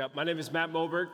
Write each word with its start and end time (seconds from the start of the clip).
Up. 0.00 0.14
My 0.14 0.24
name 0.24 0.38
is 0.38 0.50
Matt 0.50 0.72
Moberg. 0.72 1.08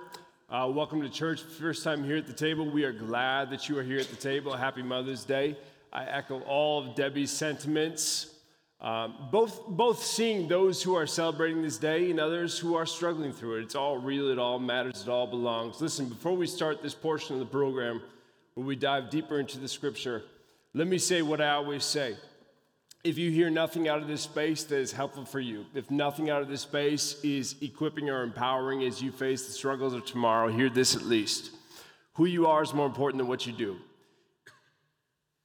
Uh, 0.49 0.71
welcome 0.73 1.03
to 1.03 1.09
church. 1.09 1.43
First 1.43 1.83
time 1.83 2.05
here 2.05 2.17
at 2.17 2.29
the 2.29 2.33
table. 2.33 2.71
We 2.71 2.85
are 2.85 2.93
glad 2.93 3.51
that 3.51 3.69
you 3.69 3.77
are 3.77 3.83
here 3.83 3.99
at 3.99 4.09
the 4.09 4.17
table. 4.17 4.57
Happy 4.57 4.83
Mother's 4.83 5.25
Day. 5.25 5.57
I 5.93 6.05
echo 6.05 6.41
all 6.43 6.87
of 6.87 6.95
Debbie's 6.95 7.33
sentiments. 7.33 8.35
Um, 8.81 9.31
both, 9.33 9.67
both 9.67 10.05
seeing 10.05 10.47
those 10.47 10.81
who 10.81 10.95
are 10.95 11.09
celebrating 11.09 11.61
this 11.61 11.77
day 11.77 12.11
and 12.11 12.21
others 12.21 12.57
who 12.57 12.77
are 12.77 12.87
struggling 12.87 13.33
through 13.33 13.57
it. 13.57 13.63
It's 13.63 13.75
all 13.75 13.99
real, 13.99 14.29
it 14.29 14.39
all 14.39 14.61
matters, 14.61 15.03
it 15.03 15.09
all 15.09 15.27
belongs. 15.27 15.81
Listen, 15.81 16.09
before 16.09 16.35
we 16.35 16.47
start 16.47 16.81
this 16.81 16.95
portion 16.95 17.35
of 17.35 17.41
the 17.41 17.47
program 17.47 18.01
where 18.55 18.67
we 18.67 18.77
dive 18.77 19.11
deeper 19.11 19.41
into 19.41 19.59
the 19.59 19.69
scripture, 19.69 20.23
let 20.73 20.87
me 20.87 20.99
say 20.99 21.23
what 21.23 21.41
I 21.41 21.51
always 21.51 21.85
say 21.85 22.17
if 23.05 23.17
you 23.17 23.31
hear 23.31 23.49
nothing 23.49 23.89
out 23.89 24.01
of 24.03 24.09
this 24.09 24.23
space 24.23 24.65
that 24.65 24.79
is 24.79 24.93
helpful 24.93 25.25
for 25.25 25.41
you, 25.41 25.67
if 25.75 25.91
nothing 25.91 26.31
out 26.31 26.43
of 26.43 26.49
this 26.49 26.63
space 26.63 27.23
is 27.23 27.55
equipping 27.61 28.11
or 28.11 28.23
empowering 28.23 28.83
as 28.83 29.01
you 29.01 29.13
face 29.13 29.47
the 29.47 29.53
struggles 29.53 29.95
of 29.95 30.05
tomorrow, 30.05 30.49
hear 30.49 30.69
this 30.69 30.97
at 30.97 31.03
least. 31.03 31.53
Who 32.15 32.25
you 32.25 32.49
are 32.49 32.63
is 32.63 32.75
more 32.75 32.87
important 32.87 33.19
than 33.19 33.29
what 33.29 33.47
you 33.47 33.53
do, 33.53 33.77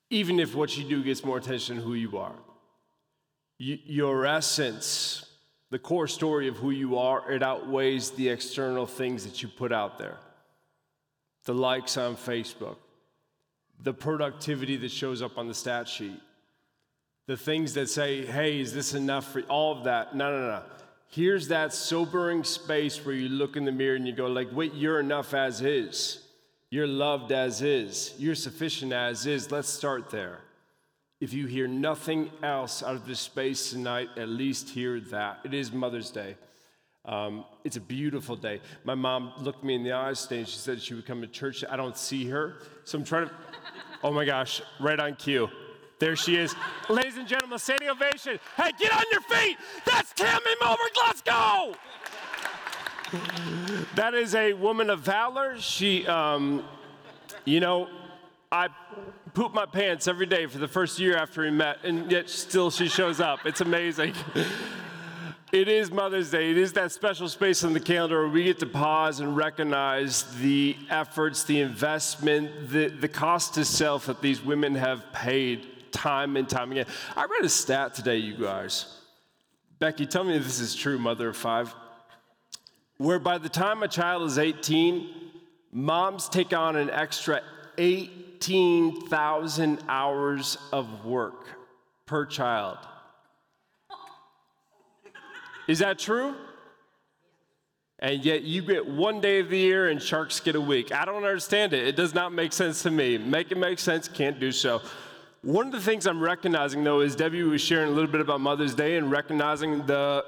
even 0.10 0.40
if 0.40 0.56
what 0.56 0.76
you 0.78 0.84
do 0.84 1.04
gets 1.04 1.24
more 1.24 1.38
attention 1.38 1.78
than 1.78 1.86
who 1.86 1.94
you 1.94 2.18
are. 2.18 2.36
Y- 3.60 3.80
your 3.86 4.26
essence, 4.26 5.24
the 5.70 5.78
core 5.78 6.08
story 6.08 6.48
of 6.48 6.58
who 6.58 6.72
you 6.72 6.98
are, 6.98 7.32
it 7.32 7.44
outweighs 7.44 8.12
the 8.12 8.30
external 8.30 8.88
things 8.88 9.24
that 9.26 9.44
you 9.44 9.48
put 9.48 9.72
out 9.72 10.00
there. 10.00 10.18
The 11.46 11.54
likes 11.54 11.98
on 11.98 12.16
Facebook, 12.16 12.78
the 13.80 13.94
productivity 13.94 14.76
that 14.78 14.92
shows 14.92 15.22
up 15.22 15.38
on 15.38 15.48
the 15.48 15.54
stat 15.54 15.88
sheet 15.88 16.20
the 17.28 17.38
things 17.38 17.74
that 17.76 17.90
say, 17.90 18.26
hey, 18.26 18.60
is 18.60 18.74
this 18.74 18.94
enough 18.94 19.32
for 19.32 19.42
all 19.44 19.78
of 19.78 19.86
that? 19.86 20.16
No, 20.16 20.32
no, 20.32 20.48
no. 20.48 20.62
Here's 21.08 21.50
that 21.50 21.74
sobering 21.74 22.44
space 22.44 23.06
where 23.06 23.16
you 23.16 23.30
look 23.30 23.56
in 23.56 23.66
the 23.66 23.72
mirror 23.72 23.96
and 23.96 24.08
you 24.08 24.14
go, 24.14 24.28
like, 24.28 24.50
wait, 24.52 24.74
you're 24.74 25.00
enough 25.00 25.34
as 25.34 25.62
is. 25.62 26.20
You're 26.70 26.88
loved 26.88 27.32
as 27.32 27.62
is. 27.62 28.16
You're 28.18 28.36
sufficient 28.36 28.94
as 28.94 29.28
is. 29.28 29.52
Let's 29.52 29.70
start 29.70 30.10
there. 30.10 30.40
If 31.22 31.32
you 31.32 31.46
hear 31.46 31.68
nothing 31.68 32.32
else 32.42 32.82
out 32.82 32.96
of 32.96 33.06
this 33.06 33.20
space 33.20 33.70
tonight, 33.70 34.10
at 34.18 34.28
least 34.28 34.72
hear 34.72 35.00
that. 35.00 35.40
It 35.44 35.54
is 35.54 35.72
Mother's 35.72 36.10
Day. 36.10 36.36
Um, 37.06 37.46
it's 37.64 37.78
a 37.78 37.82
beautiful 37.82 38.36
day. 38.36 38.60
My 38.84 38.96
mom 38.96 39.34
looked 39.40 39.64
me 39.64 39.76
in 39.76 39.84
the 39.84 39.92
eyes 39.92 40.24
today 40.24 40.40
and 40.40 40.48
she 40.48 40.58
said 40.58 40.82
she 40.82 40.96
would 40.96 41.06
come 41.06 41.22
to 41.22 41.28
church. 41.28 41.64
I 41.70 41.76
don't 41.76 41.96
see 41.96 42.28
her. 42.30 42.56
So 42.86 42.98
I'm 42.98 43.04
trying 43.04 43.28
to, 43.28 43.34
oh 44.04 44.12
my 44.12 44.26
gosh, 44.26 44.62
right 44.80 45.00
on 45.00 45.16
cue. 45.16 45.50
There 46.00 46.16
she 46.16 46.36
is. 46.36 46.56
Ladies 46.90 47.18
and 47.18 47.28
gentlemen, 47.28 47.60
standing 47.60 47.90
ovation. 47.90 48.40
Hey, 48.58 48.72
get 48.78 48.94
on 48.94 49.04
your 49.12 49.22
feet. 49.22 49.58
That's 49.86 50.12
Tammy 50.14 50.56
Moberg. 50.62 50.78
Let's 51.06 51.22
go. 51.22 51.76
that 53.96 54.14
is 54.14 54.36
a 54.36 54.54
woman 54.54 54.90
of 54.90 55.00
valor. 55.02 55.60
She, 55.60 56.06
um, 56.08 56.64
you 57.46 57.60
know, 57.60 57.88
I 58.52 58.70
poop 59.34 59.54
my 59.54 59.66
pants 59.66 60.08
every 60.08 60.26
day 60.26 60.46
for 60.46 60.58
the 60.58 60.68
first 60.68 61.00
year 61.00 61.16
after 61.16 61.42
we 61.42 61.52
met, 61.52 61.78
and 61.84 62.12
yet 62.12 62.30
still 62.30 62.70
she 62.70 62.88
shows 62.88 63.20
up. 63.20 63.46
It's 63.46 63.62
amazing. 63.62 64.14
It 65.54 65.68
is 65.68 65.92
Mother's 65.92 66.32
Day. 66.32 66.50
It 66.50 66.58
is 66.58 66.74
that 66.74 66.92
special 66.92 67.30
space 67.30 67.64
on 67.64 67.74
the 67.74 67.80
calendar 67.80 68.22
where 68.22 68.28
we 68.28 68.44
get 68.44 68.58
to 68.62 68.66
pause 68.66 69.20
and 69.20 69.38
recognize 69.38 70.24
the 70.40 70.76
efforts, 70.90 71.44
the 71.44 71.62
investment, 71.62 72.70
the, 72.72 72.88
the 72.88 73.08
cost 73.08 73.54
to 73.54 73.64
self 73.64 74.08
that 74.08 74.20
these 74.20 74.44
women 74.44 74.74
have 74.74 75.14
paid 75.14 75.68
time 75.94 76.36
and 76.36 76.50
time 76.50 76.72
again. 76.72 76.88
I 77.16 77.24
read 77.24 77.46
a 77.46 77.50
stat 77.50 77.94
today, 77.94 78.18
you 78.18 78.36
guys. 78.36 79.00
Becky, 79.80 80.06
tell 80.06 80.26
me 80.26 80.36
if 80.36 80.44
this 80.44 80.60
is 80.60 80.76
true, 80.76 81.00
mother 81.00 81.30
of 81.30 81.38
five. 81.38 81.74
Where 82.98 83.20
by 83.20 83.38
the 83.38 83.50
time 83.50 83.84
a 83.84 83.88
child 83.88 84.24
is 84.24 84.38
18, 84.38 85.10
moms 85.72 86.28
take 86.28 86.52
on 86.54 86.76
an 86.76 86.90
extra 86.90 87.42
18,000 87.78 89.80
hours 89.88 90.58
of 90.72 91.06
work 91.06 91.48
per 92.06 92.26
child. 92.26 92.78
Is 95.68 95.80
that 95.80 96.00
true? 96.00 96.36
And 98.00 98.24
yet 98.24 98.44
you 98.44 98.62
get 98.62 98.86
one 98.86 99.20
day 99.22 99.40
of 99.40 99.50
the 99.50 99.58
year 99.58 99.88
and 99.88 100.02
sharks 100.02 100.42
get 100.42 100.56
a 100.56 100.62
week. 100.62 100.92
I 100.92 101.06
don't 101.06 101.24
understand 101.24 101.74
it. 101.74 101.88
It 101.88 101.96
does 101.96 102.14
not 102.14 102.34
make 102.34 102.52
sense 102.52 102.84
to 102.84 102.92
me. 102.92 103.18
Make 103.18 103.52
it 103.52 103.58
make 103.58 103.80
sense, 103.80 104.10
can't 104.10 104.42
do 104.42 104.52
so. 104.52 104.82
One 105.44 105.66
of 105.66 105.74
the 105.74 105.82
things 105.82 106.08
I'm 106.08 106.22
recognizing 106.22 106.86
though 106.86 107.02
is 107.02 107.18
Debbie 107.18 107.44
was 107.44 107.60
sharing 107.60 107.90
a 107.90 107.92
little 107.92 108.10
bit 108.10 108.22
about 108.22 108.40
Mother's 108.40 108.74
Day 108.74 108.96
and 108.96 109.12
recognizing 109.12 109.86
the 109.86 110.24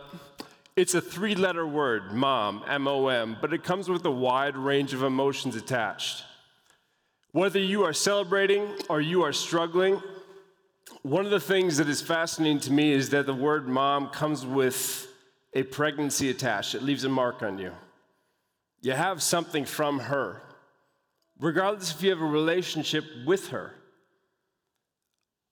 it's 0.76 0.94
a 0.94 1.00
three 1.00 1.36
letter 1.36 1.66
word, 1.66 2.12
mom, 2.12 2.66
M 2.68 2.86
O 2.86 3.08
M, 3.08 3.38
but 3.40 3.54
it 3.54 3.64
comes 3.64 3.88
with 3.88 4.04
a 4.04 4.12
wide 4.12 4.58
range 4.58 4.94
of 4.94 5.04
emotions 5.04 5.56
attached. 5.56 6.26
Whether 7.32 7.60
you 7.60 7.86
are 7.86 7.94
celebrating 7.94 8.68
or 8.90 9.00
you 9.00 9.22
are 9.22 9.32
struggling, 9.32 10.04
one 11.02 11.24
of 11.24 11.32
the 11.32 11.40
things 11.40 11.78
that 11.78 11.88
is 11.88 12.02
fascinating 12.02 12.60
to 12.62 12.74
me 12.74 12.92
is 12.92 13.12
that 13.12 13.26
the 13.26 13.34
word 13.34 13.70
mom 13.70 14.10
comes 14.10 14.46
with 14.46 15.08
a 15.54 15.64
pregnancy 15.64 16.30
attached. 16.30 16.76
It 16.76 16.84
leaves 16.84 17.06
a 17.06 17.10
mark 17.10 17.42
on 17.42 17.58
you. 17.58 17.72
You 18.82 18.92
have 18.92 19.24
something 19.24 19.64
from 19.64 20.00
her, 20.00 20.42
regardless 21.40 21.96
if 21.96 22.04
you 22.04 22.10
have 22.10 22.22
a 22.22 22.26
relationship 22.26 23.06
with 23.26 23.48
her. 23.52 23.76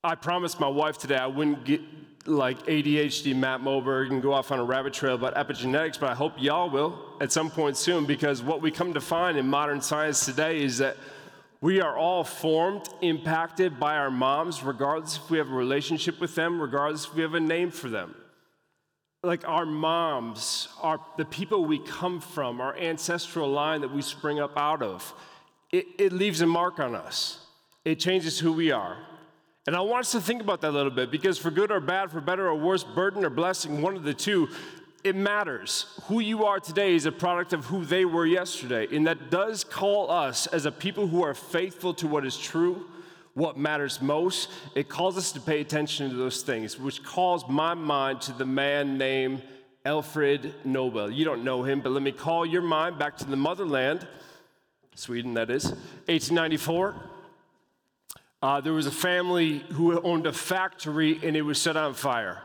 I 0.05 0.15
promised 0.15 0.59
my 0.59 0.67
wife 0.67 0.97
today 0.97 1.15
I 1.15 1.27
wouldn't 1.27 1.63
get 1.63 1.79
like 2.25 2.65
ADHD 2.65 3.33
Matt 3.33 3.61
Moberg 3.61 4.11
and 4.11 4.21
go 4.21 4.33
off 4.33 4.51
on 4.51 4.59
a 4.59 4.63
rabbit 4.63 4.93
trail 4.93 5.15
about 5.15 5.35
epigenetics, 5.35 5.97
but 5.97 6.09
I 6.09 6.13
hope 6.13 6.33
y'all 6.37 6.69
will 6.69 6.99
at 7.21 7.31
some 7.31 7.49
point 7.49 7.77
soon 7.77 8.05
because 8.05 8.43
what 8.43 8.61
we 8.61 8.69
come 8.69 8.93
to 8.95 9.01
find 9.01 9.37
in 9.37 9.47
modern 9.47 9.79
science 9.79 10.25
today 10.25 10.61
is 10.61 10.77
that 10.79 10.97
we 11.61 11.79
are 11.79 11.95
all 11.95 12.25
formed, 12.25 12.89
impacted 13.01 13.79
by 13.79 13.95
our 13.95 14.11
moms, 14.11 14.61
regardless 14.61 15.15
if 15.15 15.29
we 15.29 15.37
have 15.37 15.49
a 15.49 15.53
relationship 15.53 16.19
with 16.19 16.35
them, 16.35 16.61
regardless 16.61 17.05
if 17.05 17.15
we 17.15 17.21
have 17.21 17.33
a 17.33 17.39
name 17.39 17.71
for 17.71 17.87
them. 17.87 18.13
Like 19.23 19.47
our 19.47 19.65
moms, 19.65 20.67
are 20.81 20.99
the 21.15 21.23
people 21.23 21.63
we 21.63 21.79
come 21.79 22.19
from, 22.19 22.59
our 22.59 22.75
ancestral 22.77 23.49
line 23.49 23.79
that 23.79 23.93
we 23.93 24.01
spring 24.01 24.41
up 24.41 24.57
out 24.57 24.81
of, 24.81 25.13
it, 25.71 25.85
it 25.97 26.11
leaves 26.11 26.41
a 26.41 26.45
mark 26.45 26.81
on 26.81 26.93
us. 26.93 27.39
It 27.85 28.01
changes 28.01 28.39
who 28.39 28.51
we 28.51 28.71
are. 28.71 28.97
And 29.65 29.75
I 29.75 29.81
want 29.81 30.01
us 30.01 30.11
to 30.11 30.21
think 30.21 30.41
about 30.41 30.61
that 30.61 30.71
a 30.71 30.75
little 30.75 30.91
bit 30.91 31.09
because, 31.09 31.37
for 31.37 31.49
good 31.49 31.71
or 31.71 31.79
bad, 31.79 32.11
for 32.11 32.19
better 32.19 32.47
or 32.47 32.55
worse, 32.55 32.83
burden 32.83 33.23
or 33.23 33.29
blessing, 33.29 33.81
one 33.81 33.95
of 33.95 34.03
the 34.03 34.13
two, 34.13 34.49
it 35.03 35.15
matters. 35.15 35.85
Who 36.05 36.19
you 36.19 36.45
are 36.45 36.59
today 36.59 36.95
is 36.95 37.05
a 37.05 37.11
product 37.11 37.53
of 37.53 37.65
who 37.65 37.85
they 37.85 38.03
were 38.03 38.25
yesterday. 38.25 38.93
And 38.93 39.07
that 39.07 39.31
does 39.31 39.63
call 39.63 40.11
us, 40.11 40.47
as 40.47 40.65
a 40.65 40.71
people 40.71 41.07
who 41.07 41.23
are 41.23 41.33
faithful 41.33 41.93
to 41.95 42.07
what 42.07 42.25
is 42.25 42.37
true, 42.37 42.85
what 43.35 43.57
matters 43.57 44.01
most, 44.01 44.49
it 44.75 44.89
calls 44.89 45.17
us 45.17 45.31
to 45.31 45.39
pay 45.39 45.61
attention 45.61 46.09
to 46.09 46.15
those 46.15 46.41
things, 46.41 46.77
which 46.77 47.03
calls 47.03 47.47
my 47.47 47.73
mind 47.73 48.21
to 48.21 48.33
the 48.33 48.45
man 48.45 48.97
named 48.97 49.41
Alfred 49.85 50.53
Nobel. 50.63 51.09
You 51.09 51.25
don't 51.25 51.43
know 51.43 51.63
him, 51.63 51.81
but 51.81 51.91
let 51.91 52.03
me 52.03 52.11
call 52.11 52.45
your 52.45 52.61
mind 52.61 52.99
back 52.99 53.17
to 53.17 53.25
the 53.25 53.35
motherland, 53.35 54.07
Sweden, 54.95 55.33
that 55.33 55.49
is, 55.49 55.65
1894. 56.05 56.95
Uh, 58.43 58.59
there 58.59 58.73
was 58.73 58.87
a 58.87 58.91
family 58.91 59.59
who 59.71 59.97
owned 60.01 60.27
a 60.27 60.33
factory 60.33 61.17
and 61.23 61.37
it 61.37 61.43
was 61.43 61.61
set 61.61 61.77
on 61.77 61.93
fire. 61.93 62.41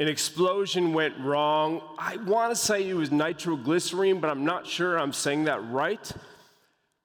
An 0.00 0.08
explosion 0.08 0.94
went 0.94 1.16
wrong. 1.20 1.80
I 1.96 2.16
want 2.16 2.50
to 2.50 2.56
say 2.56 2.88
it 2.88 2.94
was 2.94 3.10
nitroglycerine, 3.10 4.20
but 4.20 4.30
I'm 4.30 4.44
not 4.44 4.66
sure 4.66 4.98
I'm 4.98 5.12
saying 5.12 5.44
that 5.44 5.64
right. 5.70 6.10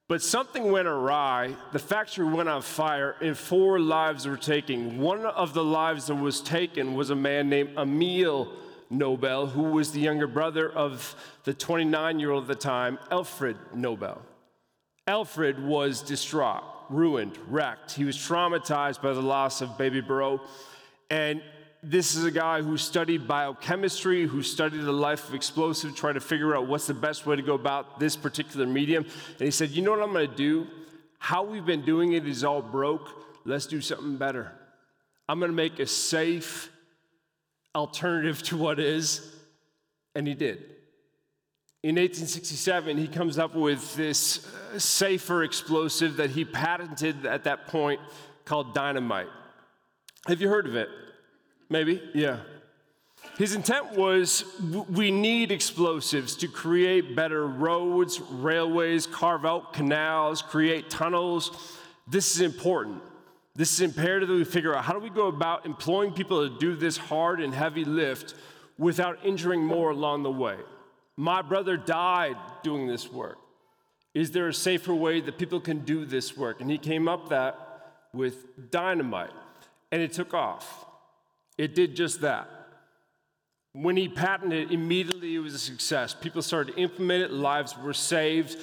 But 0.07 0.23
something 0.23 0.71
went 0.71 0.87
awry. 0.87 1.55
The 1.73 1.77
factory 1.77 2.25
went 2.25 2.49
on 2.49 2.63
fire, 2.63 3.15
and 3.21 3.37
four 3.37 3.79
lives 3.79 4.25
were 4.25 4.35
taken. 4.35 4.97
One 4.99 5.23
of 5.23 5.53
the 5.53 5.63
lives 5.63 6.07
that 6.07 6.15
was 6.15 6.41
taken 6.41 6.95
was 6.95 7.11
a 7.11 7.15
man 7.15 7.49
named 7.49 7.77
Emil 7.77 8.51
Nobel, 8.89 9.45
who 9.45 9.63
was 9.63 9.91
the 9.91 9.99
younger 9.99 10.25
brother 10.25 10.67
of 10.71 11.15
the 11.43 11.53
29 11.53 12.19
year 12.19 12.31
old 12.31 12.45
at 12.45 12.47
the 12.47 12.55
time, 12.55 12.97
Alfred 13.11 13.57
Nobel. 13.75 14.23
Alfred 15.05 15.63
was 15.63 16.01
distraught 16.01 16.76
ruined, 16.89 17.37
wrecked. 17.47 17.93
He 17.93 18.03
was 18.03 18.17
traumatized 18.17 19.01
by 19.01 19.13
the 19.13 19.21
loss 19.21 19.61
of 19.61 19.77
baby 19.77 20.01
bro. 20.01 20.41
And 21.09 21.41
this 21.83 22.15
is 22.15 22.25
a 22.25 22.31
guy 22.31 22.61
who 22.61 22.77
studied 22.77 23.27
biochemistry, 23.27 24.25
who 24.25 24.41
studied 24.41 24.81
the 24.81 24.91
life 24.91 25.27
of 25.29 25.35
explosive, 25.35 25.95
trying 25.95 26.15
to 26.15 26.19
figure 26.19 26.55
out 26.55 26.67
what's 26.67 26.87
the 26.87 26.93
best 26.93 27.25
way 27.25 27.35
to 27.35 27.41
go 27.41 27.53
about 27.53 27.99
this 27.99 28.15
particular 28.15 28.65
medium. 28.65 29.03
And 29.03 29.41
he 29.41 29.51
said, 29.51 29.69
You 29.71 29.81
know 29.81 29.91
what 29.91 30.01
I'm 30.01 30.11
going 30.11 30.29
to 30.29 30.35
do? 30.35 30.67
How 31.19 31.43
we've 31.43 31.65
been 31.65 31.85
doing 31.85 32.13
it 32.13 32.27
is 32.27 32.43
all 32.43 32.61
broke. 32.61 33.09
Let's 33.45 33.65
do 33.65 33.81
something 33.81 34.17
better. 34.17 34.51
I'm 35.29 35.39
going 35.39 35.51
to 35.51 35.55
make 35.55 35.79
a 35.79 35.87
safe 35.87 36.69
alternative 37.75 38.41
to 38.43 38.57
what 38.57 38.79
is. 38.79 39.33
And 40.15 40.27
he 40.27 40.33
did. 40.33 40.76
In 41.83 41.95
1867, 41.95 42.97
he 42.97 43.07
comes 43.07 43.37
up 43.37 43.53
with 43.53 43.95
this 43.95 44.47
uh, 44.47 44.79
safer 44.79 45.43
explosive 45.43 46.17
that 46.17 46.31
he 46.31 46.43
patented 46.43 47.25
at 47.25 47.43
that 47.43 47.67
point 47.67 48.01
called 48.45 48.73
dynamite. 48.73 49.27
Have 50.27 50.41
you 50.41 50.49
heard 50.49 50.65
of 50.65 50.75
it? 50.75 50.89
Maybe? 51.69 52.01
Yeah. 52.15 52.39
His 53.37 53.53
intent 53.53 53.91
was 53.93 54.43
we 54.89 55.11
need 55.11 55.51
explosives 55.51 56.35
to 56.37 56.47
create 56.47 57.15
better 57.15 57.45
roads, 57.45 58.19
railways, 58.19 59.05
carve 59.05 59.45
out 59.45 59.73
canals, 59.73 60.41
create 60.41 60.89
tunnels. 60.89 61.77
This 62.07 62.35
is 62.35 62.41
important. 62.41 63.03
This 63.55 63.71
is 63.71 63.81
imperative 63.81 64.29
that 64.29 64.35
we 64.35 64.43
figure 64.43 64.75
out 64.75 64.83
how 64.83 64.93
do 64.93 64.99
we 64.99 65.09
go 65.09 65.27
about 65.27 65.65
employing 65.65 66.13
people 66.13 66.49
to 66.49 66.57
do 66.57 66.75
this 66.75 66.97
hard 66.97 67.39
and 67.39 67.53
heavy 67.53 67.85
lift 67.85 68.33
without 68.79 69.19
injuring 69.23 69.63
more 69.63 69.91
along 69.91 70.23
the 70.23 70.31
way. 70.31 70.57
My 71.17 71.41
brother 71.41 71.75
died 71.75 72.37
doing 72.63 72.87
this 72.87 73.11
work. 73.11 73.39
Is 74.13 74.31
there 74.31 74.47
a 74.47 74.53
safer 74.53 74.93
way 74.93 75.19
that 75.19 75.37
people 75.37 75.59
can 75.59 75.79
do 75.79 76.05
this 76.05 76.37
work? 76.37 76.61
And 76.61 76.69
he 76.69 76.77
came 76.77 77.07
up 77.07 77.29
that 77.29 77.57
with 78.13 78.71
dynamite, 78.71 79.33
and 79.91 80.01
it 80.01 80.13
took 80.13 80.33
off. 80.33 80.85
It 81.57 81.75
did 81.75 81.95
just 81.95 82.21
that. 82.21 82.49
When 83.73 83.97
he 83.97 84.07
patented 84.07 84.71
it, 84.71 84.73
immediately 84.73 85.35
it 85.35 85.39
was 85.39 85.53
a 85.53 85.59
success. 85.59 86.15
People 86.19 86.41
started 86.41 86.73
to 86.73 86.79
implement 86.79 87.23
it, 87.23 87.31
lives 87.31 87.75
were 87.77 87.93
saved, 87.93 88.57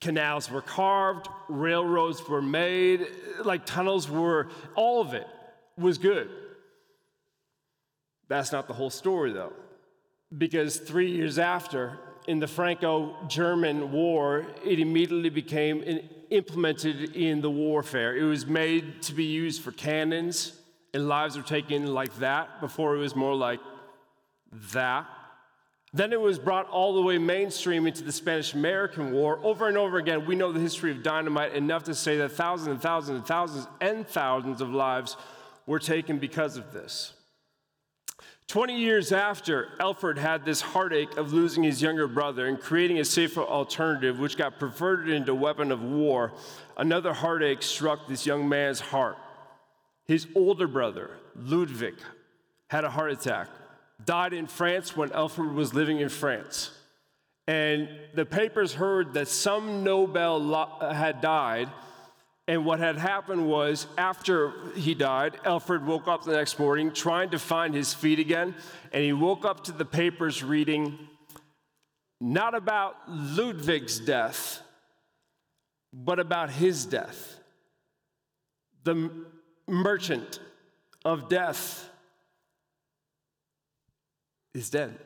canals 0.00 0.50
were 0.50 0.62
carved, 0.62 1.28
railroads 1.48 2.28
were 2.28 2.42
made, 2.42 3.06
like 3.44 3.64
tunnels 3.66 4.10
were, 4.10 4.48
all 4.74 5.00
of 5.00 5.14
it 5.14 5.26
was 5.78 5.98
good. 5.98 6.28
That's 8.28 8.50
not 8.50 8.66
the 8.66 8.74
whole 8.74 8.90
story, 8.90 9.32
though, 9.32 9.52
because 10.36 10.78
three 10.78 11.10
years 11.10 11.38
after, 11.38 11.98
in 12.26 12.38
the 12.38 12.46
Franco 12.46 13.16
German 13.28 13.92
War, 13.92 14.46
it 14.64 14.78
immediately 14.78 15.30
became 15.30 15.82
implemented 16.30 17.16
in 17.16 17.40
the 17.40 17.50
warfare. 17.50 18.16
It 18.16 18.24
was 18.24 18.46
made 18.46 19.02
to 19.02 19.14
be 19.14 19.24
used 19.24 19.62
for 19.62 19.72
cannons, 19.72 20.58
and 20.94 21.08
lives 21.08 21.36
were 21.36 21.42
taken 21.42 21.92
like 21.92 22.16
that. 22.18 22.60
Before 22.60 22.94
it 22.94 22.98
was 22.98 23.16
more 23.16 23.34
like 23.34 23.60
that. 24.72 25.06
Then 25.94 26.12
it 26.14 26.20
was 26.20 26.38
brought 26.38 26.70
all 26.70 26.94
the 26.94 27.02
way 27.02 27.18
mainstream 27.18 27.86
into 27.86 28.02
the 28.02 28.12
Spanish 28.12 28.54
American 28.54 29.12
War. 29.12 29.38
Over 29.42 29.68
and 29.68 29.76
over 29.76 29.98
again, 29.98 30.24
we 30.24 30.34
know 30.34 30.50
the 30.50 30.60
history 30.60 30.90
of 30.90 31.02
dynamite 31.02 31.52
enough 31.52 31.84
to 31.84 31.94
say 31.94 32.16
that 32.18 32.32
thousands 32.32 32.68
and 32.68 32.80
thousands 32.80 33.18
and 33.18 33.26
thousands 33.26 33.66
and 33.82 34.08
thousands 34.08 34.60
of 34.62 34.70
lives 34.70 35.18
were 35.66 35.78
taken 35.78 36.18
because 36.18 36.56
of 36.56 36.72
this. 36.72 37.12
20 38.52 38.76
years 38.76 39.12
after, 39.12 39.70
Alfred 39.80 40.18
had 40.18 40.44
this 40.44 40.60
heartache 40.60 41.16
of 41.16 41.32
losing 41.32 41.62
his 41.62 41.80
younger 41.80 42.06
brother 42.06 42.48
and 42.48 42.60
creating 42.60 42.98
a 42.98 43.04
safer 43.06 43.40
alternative, 43.40 44.18
which 44.18 44.36
got 44.36 44.58
perverted 44.58 45.08
into 45.08 45.32
a 45.32 45.34
weapon 45.34 45.72
of 45.72 45.82
war, 45.82 46.30
another 46.76 47.14
heartache 47.14 47.62
struck 47.62 48.06
this 48.06 48.26
young 48.26 48.46
man's 48.46 48.78
heart. 48.78 49.16
His 50.04 50.26
older 50.34 50.66
brother, 50.66 51.12
Ludwig, 51.34 51.94
had 52.68 52.84
a 52.84 52.90
heart 52.90 53.12
attack 53.12 53.48
died 54.04 54.34
in 54.34 54.46
France 54.46 54.94
when 54.94 55.10
Alfred 55.12 55.54
was 55.54 55.72
living 55.72 56.00
in 56.00 56.10
France. 56.10 56.72
And 57.46 57.88
the 58.14 58.26
papers 58.26 58.74
heard 58.74 59.14
that 59.14 59.28
some 59.28 59.82
Nobel 59.82 60.68
had 60.92 61.22
died. 61.22 61.70
And 62.52 62.66
what 62.66 62.80
had 62.80 62.98
happened 62.98 63.48
was, 63.48 63.86
after 63.96 64.52
he 64.74 64.92
died, 64.92 65.40
Alfred 65.42 65.86
woke 65.86 66.06
up 66.06 66.24
the 66.24 66.32
next 66.32 66.58
morning 66.58 66.92
trying 66.92 67.30
to 67.30 67.38
find 67.38 67.74
his 67.74 67.94
feet 67.94 68.18
again. 68.18 68.54
And 68.92 69.02
he 69.02 69.14
woke 69.14 69.46
up 69.46 69.64
to 69.64 69.72
the 69.72 69.86
papers 69.86 70.44
reading 70.44 70.98
not 72.20 72.54
about 72.54 72.96
Ludwig's 73.08 73.98
death, 73.98 74.60
but 75.94 76.18
about 76.18 76.50
his 76.50 76.84
death. 76.84 77.38
The 78.84 79.10
merchant 79.66 80.38
of 81.06 81.30
death 81.30 81.88
is 84.52 84.68
dead. 84.68 84.98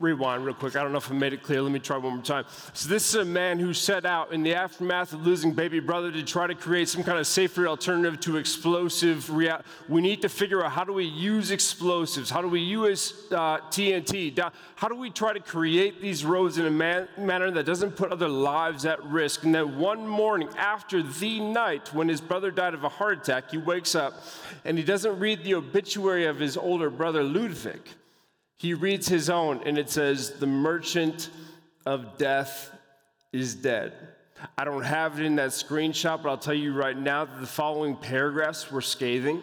Rewind 0.00 0.44
real 0.44 0.54
quick. 0.54 0.76
I 0.76 0.84
don't 0.84 0.92
know 0.92 0.98
if 0.98 1.10
I 1.10 1.14
made 1.14 1.32
it 1.32 1.42
clear. 1.42 1.60
Let 1.60 1.72
me 1.72 1.80
try 1.80 1.96
one 1.96 2.14
more 2.14 2.22
time. 2.22 2.44
So, 2.72 2.88
this 2.88 3.08
is 3.08 3.14
a 3.16 3.24
man 3.24 3.58
who 3.58 3.74
set 3.74 4.06
out 4.06 4.32
in 4.32 4.44
the 4.44 4.54
aftermath 4.54 5.12
of 5.12 5.26
losing 5.26 5.50
baby 5.50 5.80
brother 5.80 6.12
to 6.12 6.22
try 6.22 6.46
to 6.46 6.54
create 6.54 6.88
some 6.88 7.02
kind 7.02 7.18
of 7.18 7.26
safer 7.26 7.66
alternative 7.66 8.20
to 8.20 8.36
explosive 8.36 9.28
reality. 9.28 9.64
We 9.88 10.00
need 10.00 10.22
to 10.22 10.28
figure 10.28 10.64
out 10.64 10.70
how 10.70 10.84
do 10.84 10.92
we 10.92 11.04
use 11.04 11.50
explosives? 11.50 12.30
How 12.30 12.40
do 12.40 12.46
we 12.46 12.60
use 12.60 13.12
uh, 13.32 13.58
TNT? 13.72 14.38
How 14.76 14.86
do 14.86 14.94
we 14.94 15.10
try 15.10 15.32
to 15.32 15.40
create 15.40 16.00
these 16.00 16.24
roads 16.24 16.58
in 16.58 16.66
a 16.66 16.70
man- 16.70 17.08
manner 17.18 17.50
that 17.50 17.66
doesn't 17.66 17.96
put 17.96 18.12
other 18.12 18.28
lives 18.28 18.86
at 18.86 19.02
risk? 19.02 19.42
And 19.42 19.52
then 19.52 19.80
one 19.80 20.06
morning, 20.06 20.48
after 20.56 21.02
the 21.02 21.40
night 21.40 21.92
when 21.92 22.08
his 22.08 22.20
brother 22.20 22.52
died 22.52 22.74
of 22.74 22.84
a 22.84 22.88
heart 22.88 23.18
attack, 23.18 23.50
he 23.50 23.58
wakes 23.58 23.96
up 23.96 24.14
and 24.64 24.78
he 24.78 24.84
doesn't 24.84 25.18
read 25.18 25.42
the 25.42 25.54
obituary 25.54 26.26
of 26.26 26.38
his 26.38 26.56
older 26.56 26.88
brother, 26.88 27.24
Ludwig 27.24 27.80
he 28.58 28.74
reads 28.74 29.08
his 29.08 29.30
own, 29.30 29.62
and 29.64 29.78
it 29.78 29.88
says, 29.88 30.32
The 30.32 30.46
merchant 30.46 31.30
of 31.86 32.18
death 32.18 32.70
is 33.32 33.54
dead. 33.54 33.92
I 34.56 34.64
don't 34.64 34.82
have 34.82 35.18
it 35.18 35.24
in 35.24 35.36
that 35.36 35.50
screenshot, 35.50 36.22
but 36.22 36.28
I'll 36.28 36.38
tell 36.38 36.54
you 36.54 36.72
right 36.72 36.96
now 36.96 37.24
that 37.24 37.40
the 37.40 37.46
following 37.46 37.96
paragraphs 37.96 38.70
were 38.70 38.80
scathing. 38.80 39.42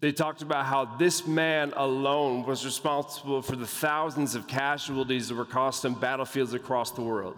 They 0.00 0.12
talked 0.12 0.42
about 0.42 0.66
how 0.66 0.84
this 0.96 1.26
man 1.26 1.72
alone 1.74 2.44
was 2.44 2.64
responsible 2.64 3.40
for 3.40 3.56
the 3.56 3.66
thousands 3.66 4.34
of 4.34 4.46
casualties 4.46 5.28
that 5.28 5.34
were 5.34 5.46
caused 5.46 5.86
on 5.86 5.94
battlefields 5.94 6.52
across 6.52 6.90
the 6.90 7.02
world. 7.02 7.36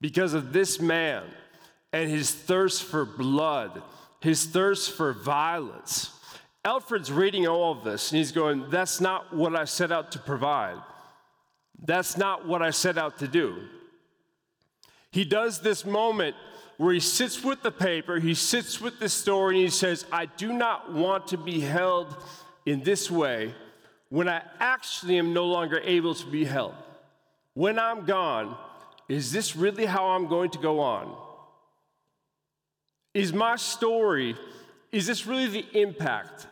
Because 0.00 0.34
of 0.34 0.52
this 0.52 0.80
man 0.80 1.22
and 1.92 2.10
his 2.10 2.32
thirst 2.32 2.82
for 2.82 3.04
blood, 3.04 3.82
his 4.20 4.44
thirst 4.44 4.92
for 4.92 5.12
violence, 5.12 6.10
Alfred's 6.64 7.10
reading 7.10 7.46
all 7.46 7.72
of 7.72 7.84
this 7.84 8.10
and 8.10 8.18
he's 8.18 8.32
going, 8.32 8.68
That's 8.70 9.00
not 9.00 9.34
what 9.34 9.56
I 9.56 9.64
set 9.64 9.90
out 9.90 10.12
to 10.12 10.18
provide. 10.18 10.76
That's 11.82 12.18
not 12.18 12.46
what 12.46 12.60
I 12.60 12.70
set 12.70 12.98
out 12.98 13.18
to 13.18 13.28
do. 13.28 13.56
He 15.10 15.24
does 15.24 15.60
this 15.60 15.84
moment 15.84 16.36
where 16.76 16.92
he 16.94 17.00
sits 17.00 17.42
with 17.42 17.62
the 17.62 17.70
paper, 17.70 18.18
he 18.18 18.34
sits 18.34 18.80
with 18.80 19.00
the 19.00 19.08
story, 19.08 19.56
and 19.56 19.64
he 19.64 19.70
says, 19.70 20.06
I 20.12 20.26
do 20.26 20.52
not 20.52 20.92
want 20.92 21.28
to 21.28 21.36
be 21.36 21.60
held 21.60 22.16
in 22.64 22.82
this 22.82 23.10
way 23.10 23.54
when 24.08 24.28
I 24.28 24.42
actually 24.58 25.18
am 25.18 25.32
no 25.32 25.46
longer 25.46 25.80
able 25.84 26.14
to 26.14 26.26
be 26.26 26.44
held. 26.44 26.74
When 27.54 27.78
I'm 27.78 28.04
gone, 28.04 28.56
is 29.08 29.32
this 29.32 29.56
really 29.56 29.86
how 29.86 30.10
I'm 30.10 30.26
going 30.26 30.50
to 30.50 30.58
go 30.58 30.80
on? 30.80 31.16
Is 33.12 33.32
my 33.32 33.56
story, 33.56 34.36
is 34.92 35.06
this 35.06 35.26
really 35.26 35.48
the 35.48 35.80
impact 35.80 36.46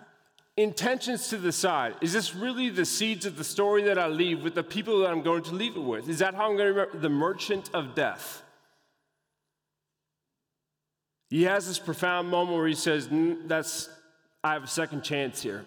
intentions 0.59 1.29
to 1.29 1.37
the 1.37 1.53
side. 1.53 1.95
Is 2.01 2.13
this 2.13 2.35
really 2.35 2.69
the 2.69 2.85
seeds 2.85 3.25
of 3.27 3.37
the 3.37 3.45
story 3.45 3.85
that 3.85 3.99
I 3.99 4.09
leave 4.09 4.43
with 4.43 4.55
the 4.55 4.65
people 4.65 5.01
that 5.01 5.11
I'm 5.11 5.23
going 5.23 5.45
to 5.45 5.55
leave 5.55 5.77
it 5.77 5.81
with? 5.81 6.09
Is 6.09 6.19
that 6.19 6.35
how 6.35 6.51
I'm 6.51 6.57
going 6.57 6.75
to 6.75 6.81
remember 6.81 6.99
the 6.99 7.09
merchant 7.09 7.71
of 7.73 7.95
death? 7.95 8.43
He 11.31 11.45
has 11.45 11.69
this 11.69 11.79
profound 11.79 12.29
moment 12.29 12.57
where 12.59 12.67
he 12.67 12.75
says, 12.75 13.09
That's, 13.47 13.89
I 14.43 14.55
have 14.55 14.65
a 14.65 14.69
second 14.69 15.05
chance 15.05 15.43
here. 15.43 15.65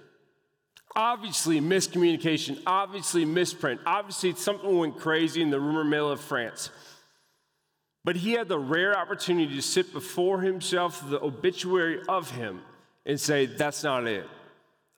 Obviously, 0.95 1.61
miscommunication, 1.61 2.61
obviously, 2.65 3.23
misprint, 3.23 3.79
obviously, 3.85 4.33
something 4.33 4.77
went 4.77 4.97
crazy 4.97 5.41
in 5.41 5.49
the 5.49 5.59
rumor 5.59 5.85
mill 5.85 6.11
of 6.11 6.19
France. 6.19 6.69
But 8.03 8.15
he 8.15 8.33
had 8.33 8.47
the 8.47 8.59
rare 8.59 8.97
opportunity 8.97 9.55
to 9.55 9.61
sit 9.61 9.93
before 9.93 10.41
himself, 10.41 11.07
the 11.09 11.21
obituary 11.21 12.01
of 12.09 12.31
him, 12.31 12.61
and 13.05 13.19
say, 13.19 13.45
That's 13.45 13.83
not 13.83 14.07
it. 14.07 14.27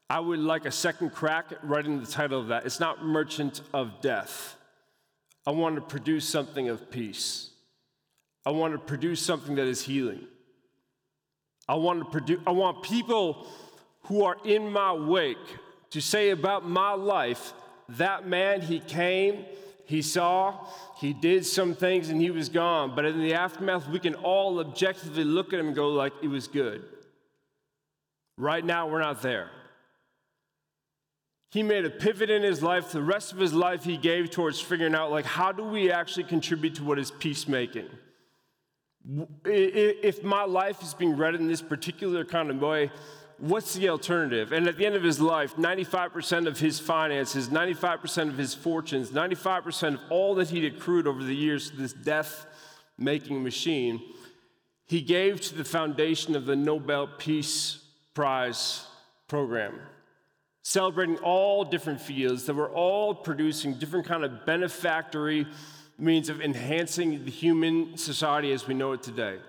I 0.09 0.19
would 0.19 0.39
like 0.39 0.65
a 0.65 0.71
second 0.71 1.11
crack 1.11 1.51
at 1.51 1.63
writing 1.63 1.99
the 1.99 2.07
title 2.07 2.39
of 2.39 2.47
that. 2.47 2.65
It's 2.65 2.79
not 2.79 3.03
Merchant 3.03 3.61
of 3.73 4.01
Death. 4.01 4.55
I 5.45 5.51
want 5.51 5.75
to 5.75 5.81
produce 5.81 6.27
something 6.27 6.69
of 6.69 6.89
peace. 6.89 7.49
I 8.45 8.51
want 8.51 8.73
to 8.73 8.79
produce 8.79 9.21
something 9.21 9.55
that 9.55 9.67
is 9.67 9.81
healing. 9.81 10.27
I 11.67 11.75
want 11.75 11.99
to 11.99 12.05
produce 12.05 12.39
I 12.45 12.51
want 12.51 12.83
people 12.83 13.47
who 14.03 14.23
are 14.23 14.37
in 14.43 14.69
my 14.69 14.93
wake 14.93 15.37
to 15.91 16.01
say 16.01 16.31
about 16.31 16.67
my 16.67 16.93
life, 16.93 17.53
that 17.89 18.27
man 18.27 18.61
he 18.61 18.79
came, 18.79 19.45
he 19.93 20.01
saw, 20.01 20.55
he 20.97 21.13
did 21.13 21.45
some 21.45 21.75
things 21.75 22.09
and 22.09 22.19
he 22.19 22.31
was 22.31 22.49
gone, 22.49 22.95
but 22.95 23.05
in 23.05 23.21
the 23.21 23.35
aftermath 23.35 23.87
we 23.87 23.99
can 23.99 24.15
all 24.15 24.59
objectively 24.59 25.23
look 25.23 25.53
at 25.53 25.59
him 25.59 25.67
and 25.67 25.75
go 25.75 25.89
like 25.89 26.13
it 26.23 26.29
was 26.29 26.47
good. 26.47 26.83
Right 28.35 28.65
now 28.65 28.87
we're 28.87 29.01
not 29.01 29.21
there. 29.21 29.51
He 31.51 31.61
made 31.61 31.85
a 31.85 31.91
pivot 31.91 32.31
in 32.31 32.41
his 32.41 32.63
life. 32.63 32.91
The 32.91 33.03
rest 33.03 33.33
of 33.33 33.37
his 33.37 33.53
life 33.53 33.83
he 33.83 33.97
gave 33.97 34.31
towards 34.31 34.59
figuring 34.59 34.95
out, 34.95 35.11
like, 35.11 35.25
how 35.25 35.51
do 35.51 35.63
we 35.63 35.91
actually 35.91 36.23
contribute 36.23 36.73
to 36.75 36.83
what 36.83 36.97
is 36.97 37.11
peacemaking? 37.11 37.87
If 39.45 40.23
my 40.23 40.45
life 40.45 40.81
is 40.81 40.95
being 40.95 41.15
read 41.15 41.35
in 41.35 41.47
this 41.47 41.61
particular 41.61 42.25
kind 42.25 42.49
of 42.49 42.59
way, 42.59 42.89
what's 43.37 43.73
the 43.73 43.89
alternative? 43.89 44.51
And 44.51 44.67
at 44.67 44.77
the 44.77 44.85
end 44.85 44.95
of 44.95 45.03
his 45.03 45.19
life, 45.19 45.55
95% 45.55 46.47
of 46.47 46.59
his 46.59 46.79
finances, 46.79 47.49
95% 47.49 48.29
of 48.29 48.37
his 48.37 48.53
fortunes, 48.53 49.09
95% 49.11 49.95
of 49.95 49.99
all 50.09 50.35
that 50.35 50.49
he'd 50.49 50.65
accrued 50.65 51.07
over 51.07 51.23
the 51.23 51.35
years 51.35 51.71
to 51.71 51.77
this 51.77 51.93
death 51.93 52.45
making 52.97 53.43
machine, 53.43 54.01
he 54.85 55.01
gave 55.01 55.41
to 55.41 55.55
the 55.55 55.63
foundation 55.63 56.35
of 56.35 56.45
the 56.45 56.55
Nobel 56.55 57.07
Peace 57.07 57.79
Prize 58.13 58.85
program. 59.27 59.79
celebrating 60.65 61.17
all 61.17 61.65
different 61.65 61.99
fields 61.99 62.45
that 62.45 62.53
were 62.53 62.69
all 62.69 63.13
producing 63.13 63.73
different 63.73 64.05
kind 64.05 64.23
of 64.23 64.45
benefactory 64.45 65.45
means 65.97 66.29
of 66.29 66.41
enhancing 66.41 67.25
the 67.25 67.31
human 67.31 67.97
society 67.97 68.51
as 68.51 68.65
we 68.67 68.73
know 68.73 68.93
it 68.93 69.03
today. 69.03 69.39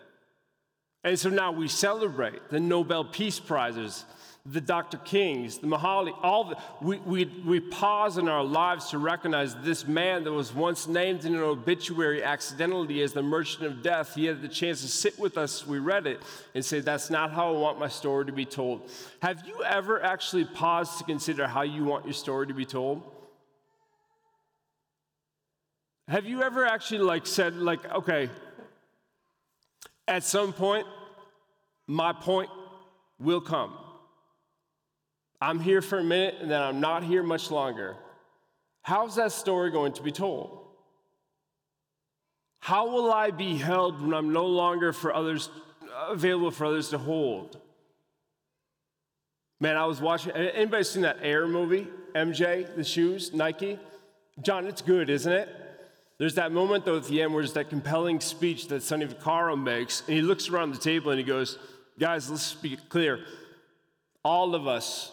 And 1.04 1.18
so 1.18 1.28
now 1.28 1.52
we 1.52 1.68
celebrate 1.68 2.48
the 2.48 2.58
Nobel 2.58 3.04
Peace 3.04 3.38
Prizes, 3.38 4.06
the 4.46 4.60
Dr. 4.60 4.96
Kings, 4.96 5.58
the 5.58 5.66
Mahali, 5.66 6.16
all 6.22 6.44
the, 6.44 6.56
we, 6.80 6.96
we, 6.98 7.24
we 7.46 7.60
pause 7.60 8.16
in 8.16 8.26
our 8.26 8.42
lives 8.42 8.88
to 8.90 8.98
recognize 8.98 9.54
this 9.56 9.86
man 9.86 10.24
that 10.24 10.32
was 10.32 10.54
once 10.54 10.86
named 10.86 11.26
in 11.26 11.34
an 11.34 11.42
obituary 11.42 12.22
accidentally 12.22 13.02
as 13.02 13.12
the 13.12 13.22
merchant 13.22 13.66
of 13.66 13.82
death. 13.82 14.14
He 14.14 14.24
had 14.24 14.40
the 14.40 14.48
chance 14.48 14.80
to 14.80 14.88
sit 14.88 15.18
with 15.18 15.36
us, 15.36 15.66
we 15.66 15.78
read 15.78 16.06
it, 16.06 16.22
and 16.54 16.64
say, 16.64 16.80
That's 16.80 17.10
not 17.10 17.32
how 17.32 17.54
I 17.54 17.58
want 17.58 17.78
my 17.78 17.88
story 17.88 18.24
to 18.24 18.32
be 18.32 18.46
told. 18.46 18.90
Have 19.20 19.46
you 19.46 19.62
ever 19.62 20.02
actually 20.02 20.46
paused 20.46 20.98
to 20.98 21.04
consider 21.04 21.46
how 21.46 21.62
you 21.62 21.84
want 21.84 22.06
your 22.06 22.14
story 22.14 22.46
to 22.46 22.54
be 22.54 22.64
told? 22.64 23.02
Have 26.08 26.26
you 26.26 26.42
ever 26.42 26.66
actually 26.66 26.98
like 26.98 27.26
said, 27.26 27.56
like, 27.56 27.84
okay, 27.92 28.28
at 30.06 30.24
some 30.24 30.52
point, 30.52 30.86
my 31.86 32.12
point 32.12 32.50
will 33.18 33.40
come. 33.40 33.74
I'm 35.40 35.60
here 35.60 35.82
for 35.82 35.98
a 35.98 36.04
minute 36.04 36.36
and 36.40 36.50
then 36.50 36.60
I'm 36.60 36.80
not 36.80 37.04
here 37.04 37.22
much 37.22 37.50
longer. 37.50 37.96
How's 38.82 39.16
that 39.16 39.32
story 39.32 39.70
going 39.70 39.92
to 39.94 40.02
be 40.02 40.12
told? 40.12 40.60
How 42.60 42.88
will 42.88 43.12
I 43.12 43.30
be 43.30 43.56
held 43.56 44.00
when 44.00 44.14
I'm 44.14 44.32
no 44.32 44.46
longer 44.46 44.92
for 44.92 45.14
others 45.14 45.50
available 46.08 46.50
for 46.50 46.64
others 46.64 46.88
to 46.90 46.98
hold? 46.98 47.60
Man, 49.60 49.76
I 49.76 49.84
was 49.86 50.00
watching. 50.00 50.32
Anybody 50.32 50.84
seen 50.84 51.02
that 51.02 51.18
Air 51.22 51.46
movie? 51.46 51.88
MJ, 52.14 52.74
the 52.74 52.84
shoes, 52.84 53.32
Nike. 53.32 53.78
John, 54.42 54.66
it's 54.66 54.82
good, 54.82 55.10
isn't 55.10 55.32
it? 55.32 55.48
There's 56.24 56.36
that 56.36 56.52
moment 56.52 56.86
though 56.86 56.96
at 56.96 57.04
the 57.04 57.20
end 57.20 57.34
where 57.34 57.42
there's 57.42 57.52
that 57.52 57.68
compelling 57.68 58.18
speech 58.18 58.68
that 58.68 58.82
Sonny 58.82 59.06
Vaccaro 59.06 59.62
makes, 59.62 60.02
and 60.06 60.16
he 60.16 60.22
looks 60.22 60.48
around 60.48 60.72
the 60.72 60.78
table 60.78 61.10
and 61.10 61.18
he 61.18 61.24
goes, 61.24 61.58
"Guys, 61.98 62.30
let's 62.30 62.54
be 62.54 62.78
clear. 62.88 63.20
All 64.24 64.54
of 64.54 64.66
us 64.66 65.12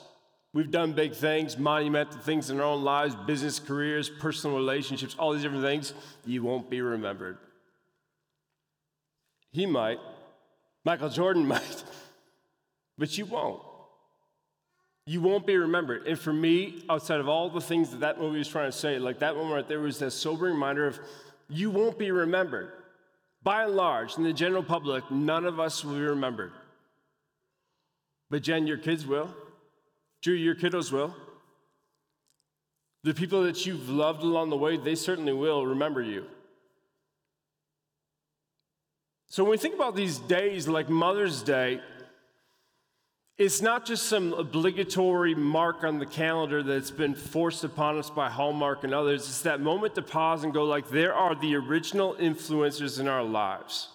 We've 0.53 0.71
done 0.71 0.93
big 0.93 1.13
things, 1.13 1.57
monumental 1.57 2.19
things 2.19 2.49
in 2.49 2.59
our 2.59 2.65
own 2.65 2.83
lives, 2.83 3.15
business 3.27 3.59
careers, 3.59 4.09
personal 4.09 4.55
relationships, 4.55 5.15
all 5.19 5.33
these 5.33 5.43
different 5.43 5.63
things. 5.63 5.93
You 6.25 6.43
won't 6.43 6.69
be 6.69 6.81
remembered. 6.81 7.37
He 9.51 9.65
might. 9.65 9.99
Michael 10.85 11.09
Jordan 11.09 11.45
might. 11.55 11.83
But 12.97 13.17
you 13.17 13.25
won't. 13.25 13.61
You 15.11 15.19
won't 15.19 15.45
be 15.45 15.57
remembered. 15.57 16.07
And 16.07 16.17
for 16.17 16.31
me, 16.31 16.85
outside 16.89 17.19
of 17.19 17.27
all 17.27 17.49
the 17.49 17.59
things 17.59 17.89
that 17.89 17.99
that 17.99 18.17
movie 18.17 18.37
was 18.37 18.47
trying 18.47 18.71
to 18.71 18.77
say, 18.77 18.97
like 18.97 19.19
that 19.19 19.35
moment 19.35 19.53
right 19.53 19.67
there 19.67 19.81
was 19.81 19.99
that 19.99 20.11
sobering 20.11 20.53
reminder 20.53 20.87
of 20.87 21.01
you 21.49 21.69
won't 21.69 21.99
be 21.99 22.11
remembered. 22.11 22.71
By 23.43 23.65
and 23.65 23.75
large, 23.75 24.15
in 24.15 24.23
the 24.23 24.31
general 24.31 24.63
public, 24.63 25.03
none 25.11 25.43
of 25.43 25.59
us 25.59 25.83
will 25.83 25.95
be 25.95 25.99
remembered. 25.99 26.53
But 28.29 28.41
Jen, 28.43 28.67
your 28.67 28.77
kids 28.77 29.05
will. 29.05 29.35
Drew, 30.21 30.33
your 30.33 30.55
kiddos 30.55 30.93
will. 30.93 31.13
The 33.03 33.13
people 33.13 33.43
that 33.43 33.65
you've 33.65 33.89
loved 33.89 34.23
along 34.23 34.49
the 34.49 34.55
way, 34.55 34.77
they 34.77 34.95
certainly 34.95 35.33
will 35.33 35.65
remember 35.65 36.01
you. 36.01 36.25
So 39.27 39.43
when 39.43 39.51
we 39.51 39.57
think 39.57 39.75
about 39.75 39.97
these 39.97 40.19
days 40.19 40.69
like 40.69 40.87
Mother's 40.87 41.41
Day, 41.41 41.81
it's 43.41 43.59
not 43.59 43.87
just 43.87 44.05
some 44.05 44.33
obligatory 44.33 45.33
mark 45.33 45.83
on 45.83 45.97
the 45.97 46.05
calendar 46.05 46.61
that's 46.61 46.91
been 46.91 47.15
forced 47.15 47.63
upon 47.63 47.97
us 47.97 48.07
by 48.07 48.29
Hallmark 48.29 48.83
and 48.83 48.93
others. 48.93 49.21
It's 49.27 49.41
that 49.41 49.59
moment 49.59 49.95
to 49.95 50.03
pause 50.03 50.43
and 50.43 50.53
go 50.53 50.65
like 50.65 50.89
there 50.89 51.15
are 51.15 51.33
the 51.33 51.55
original 51.55 52.13
influencers 52.19 52.99
in 52.99 53.07
our 53.07 53.23
lives. 53.23 53.89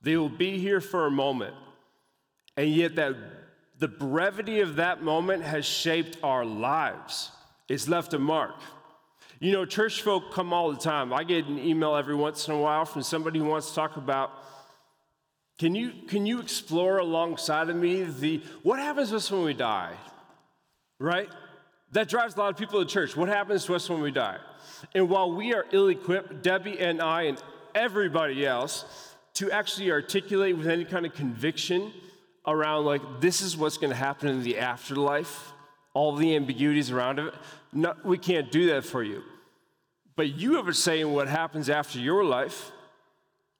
They 0.00 0.16
will 0.16 0.28
be 0.28 0.60
here 0.60 0.80
for 0.80 1.06
a 1.06 1.10
moment. 1.10 1.56
And 2.56 2.70
yet 2.70 2.94
that 2.94 3.16
the 3.80 3.88
brevity 3.88 4.60
of 4.60 4.76
that 4.76 5.02
moment 5.02 5.42
has 5.42 5.66
shaped 5.66 6.18
our 6.22 6.44
lives. 6.44 7.32
It's 7.68 7.88
left 7.88 8.14
a 8.14 8.18
mark. 8.20 8.54
You 9.40 9.50
know, 9.50 9.66
church 9.66 10.02
folk 10.02 10.32
come 10.32 10.52
all 10.52 10.70
the 10.70 10.78
time. 10.78 11.12
I 11.12 11.24
get 11.24 11.46
an 11.46 11.58
email 11.58 11.96
every 11.96 12.14
once 12.14 12.46
in 12.46 12.54
a 12.54 12.58
while 12.60 12.84
from 12.84 13.02
somebody 13.02 13.40
who 13.40 13.46
wants 13.46 13.70
to 13.70 13.74
talk 13.74 13.96
about 13.96 14.30
can 15.58 15.74
you, 15.74 15.92
can 16.08 16.26
you 16.26 16.40
explore 16.40 16.98
alongside 16.98 17.68
of 17.70 17.76
me 17.76 18.02
the 18.02 18.42
what 18.62 18.78
happens 18.78 19.10
to 19.10 19.16
us 19.16 19.30
when 19.30 19.44
we 19.44 19.54
die? 19.54 19.92
Right? 20.98 21.28
That 21.92 22.08
drives 22.08 22.34
a 22.34 22.40
lot 22.40 22.50
of 22.50 22.56
people 22.56 22.84
to 22.84 22.90
church. 22.90 23.16
What 23.16 23.28
happens 23.28 23.64
to 23.66 23.74
us 23.74 23.88
when 23.88 24.00
we 24.00 24.10
die? 24.10 24.38
And 24.94 25.08
while 25.08 25.32
we 25.32 25.54
are 25.54 25.64
ill 25.70 25.88
equipped, 25.88 26.42
Debbie 26.42 26.78
and 26.80 27.00
I 27.00 27.22
and 27.22 27.42
everybody 27.74 28.44
else, 28.44 28.84
to 29.34 29.50
actually 29.50 29.90
articulate 29.90 30.56
with 30.56 30.66
any 30.66 30.84
kind 30.84 31.06
of 31.06 31.14
conviction 31.14 31.92
around 32.46 32.84
like 32.84 33.02
this 33.20 33.40
is 33.40 33.56
what's 33.56 33.78
going 33.78 33.90
to 33.90 33.96
happen 33.96 34.28
in 34.28 34.42
the 34.42 34.58
afterlife, 34.58 35.52
all 35.92 36.14
the 36.14 36.34
ambiguities 36.36 36.90
around 36.90 37.18
it. 37.18 37.34
No, 37.72 37.94
we 38.04 38.18
can't 38.18 38.50
do 38.50 38.66
that 38.66 38.84
for 38.84 39.02
you. 39.02 39.22
But 40.16 40.34
you 40.34 40.54
have 40.54 40.68
a 40.68 40.74
say 40.74 41.00
in 41.00 41.12
what 41.12 41.28
happens 41.28 41.68
after 41.68 41.98
your 41.98 42.24
life. 42.24 42.70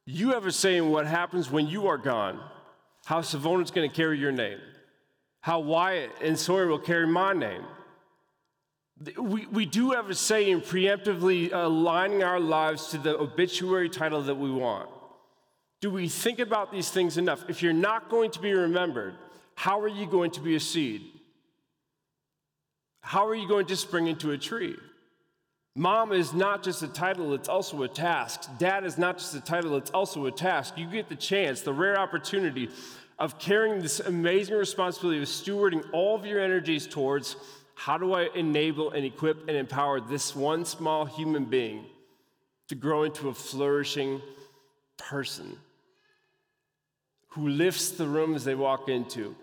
You 0.06 0.32
have 0.32 0.46
a 0.46 0.52
say 0.52 0.80
what 0.80 1.06
happens 1.06 1.50
when 1.50 1.66
you 1.66 1.86
are 1.86 1.98
gone. 1.98 2.40
How 3.06 3.20
Savona's 3.20 3.70
going 3.70 3.88
to 3.88 3.94
carry 3.94 4.18
your 4.18 4.32
name. 4.32 4.58
How 5.40 5.60
Wyatt 5.60 6.10
and 6.22 6.38
Sawyer 6.38 6.66
will 6.66 6.78
carry 6.78 7.06
my 7.06 7.32
name. 7.32 7.64
We, 9.18 9.46
we 9.46 9.66
do 9.66 9.90
have 9.90 10.08
a 10.08 10.14
say 10.14 10.50
in 10.50 10.60
preemptively 10.60 11.52
uh, 11.52 11.66
aligning 11.66 12.22
our 12.22 12.40
lives 12.40 12.88
to 12.88 12.98
the 12.98 13.18
obituary 13.18 13.88
title 13.88 14.22
that 14.22 14.36
we 14.36 14.50
want. 14.50 14.88
Do 15.80 15.90
we 15.90 16.08
think 16.08 16.38
about 16.38 16.72
these 16.72 16.90
things 16.90 17.18
enough? 17.18 17.44
If 17.48 17.62
you're 17.62 17.72
not 17.72 18.08
going 18.08 18.30
to 18.32 18.40
be 18.40 18.52
remembered, 18.52 19.14
how 19.54 19.80
are 19.80 19.88
you 19.88 20.06
going 20.06 20.30
to 20.32 20.40
be 20.40 20.54
a 20.54 20.60
seed? 20.60 21.02
How 23.02 23.26
are 23.26 23.34
you 23.34 23.46
going 23.46 23.66
to 23.66 23.76
spring 23.76 24.06
into 24.06 24.30
a 24.30 24.38
tree? 24.38 24.76
Mom 25.76 26.12
is 26.12 26.32
not 26.32 26.62
just 26.62 26.82
a 26.84 26.88
title, 26.88 27.34
it's 27.34 27.48
also 27.48 27.82
a 27.82 27.88
task. 27.88 28.48
Dad 28.58 28.84
is 28.84 28.96
not 28.96 29.18
just 29.18 29.34
a 29.34 29.40
title, 29.40 29.76
it's 29.76 29.90
also 29.90 30.26
a 30.26 30.30
task. 30.30 30.78
You 30.78 30.86
get 30.86 31.08
the 31.08 31.16
chance, 31.16 31.62
the 31.62 31.72
rare 31.72 31.98
opportunity 31.98 32.68
of 33.18 33.38
carrying 33.40 33.80
this 33.80 33.98
amazing 33.98 34.54
responsibility 34.54 35.20
of 35.20 35.28
stewarding 35.28 35.84
all 35.92 36.14
of 36.14 36.26
your 36.26 36.40
energies 36.40 36.86
towards 36.86 37.36
how 37.74 37.98
do 37.98 38.14
I 38.14 38.28
enable 38.36 38.92
and 38.92 39.04
equip 39.04 39.48
and 39.48 39.56
empower 39.56 40.00
this 40.00 40.36
one 40.36 40.64
small 40.64 41.04
human 41.04 41.44
being 41.44 41.86
to 42.68 42.76
grow 42.76 43.02
into 43.02 43.28
a 43.28 43.34
flourishing 43.34 44.22
person 44.96 45.56
who 47.28 47.48
lifts 47.48 47.90
the 47.90 48.06
rooms 48.06 48.44
they 48.44 48.54
walk 48.54 48.88
into, 48.88 49.34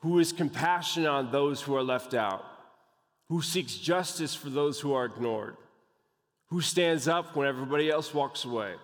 who 0.00 0.18
is 0.18 0.32
compassionate 0.32 1.08
on 1.08 1.30
those 1.30 1.62
who 1.62 1.76
are 1.76 1.82
left 1.82 2.12
out, 2.12 2.44
who 3.28 3.40
seeks 3.40 3.76
justice 3.76 4.34
for 4.34 4.50
those 4.50 4.80
who 4.80 4.92
are 4.92 5.04
ignored, 5.04 5.56
who 6.48 6.60
stands 6.60 7.08
up 7.08 7.34
when 7.36 7.46
everybody 7.46 7.90
else 7.90 8.14
walks 8.14 8.44
away. 8.44 8.74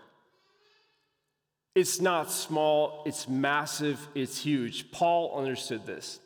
It's 1.75 2.00
not 2.00 2.31
small, 2.31 3.02
it's 3.07 3.28
massive, 3.28 4.07
it's 4.14 4.42
huge. 4.42 4.90
Paul 4.90 5.38
understood 5.38 5.87
this. 5.87 6.21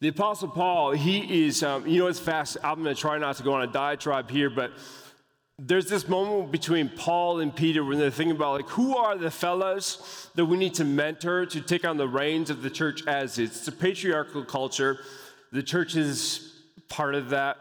The 0.00 0.08
Apostle 0.08 0.48
Paul, 0.48 0.92
he 0.92 1.46
is, 1.46 1.62
um, 1.62 1.86
you 1.86 1.98
know, 1.98 2.06
it's 2.06 2.18
fast. 2.18 2.56
I'm 2.64 2.82
going 2.82 2.94
to 2.94 3.00
try 3.00 3.18
not 3.18 3.36
to 3.36 3.42
go 3.42 3.52
on 3.52 3.68
a 3.68 3.70
diatribe 3.70 4.30
here, 4.30 4.48
but 4.48 4.72
there's 5.58 5.90
this 5.90 6.08
moment 6.08 6.50
between 6.50 6.88
Paul 6.88 7.40
and 7.40 7.54
Peter 7.54 7.84
when 7.84 7.98
they're 7.98 8.10
thinking 8.10 8.34
about 8.34 8.52
like 8.52 8.68
who 8.70 8.96
are 8.96 9.18
the 9.18 9.30
fellows 9.30 10.30
that 10.34 10.46
we 10.46 10.56
need 10.56 10.72
to 10.74 10.84
mentor 10.84 11.44
to 11.44 11.60
take 11.60 11.84
on 11.84 11.98
the 11.98 12.08
reins 12.08 12.48
of 12.48 12.62
the 12.62 12.70
church 12.70 13.06
as. 13.06 13.38
It's 13.38 13.68
a 13.68 13.72
patriarchal 13.72 14.44
culture. 14.46 15.00
The 15.52 15.62
church 15.62 15.96
is 15.96 16.54
part 16.88 17.14
of 17.14 17.28
that. 17.30 17.58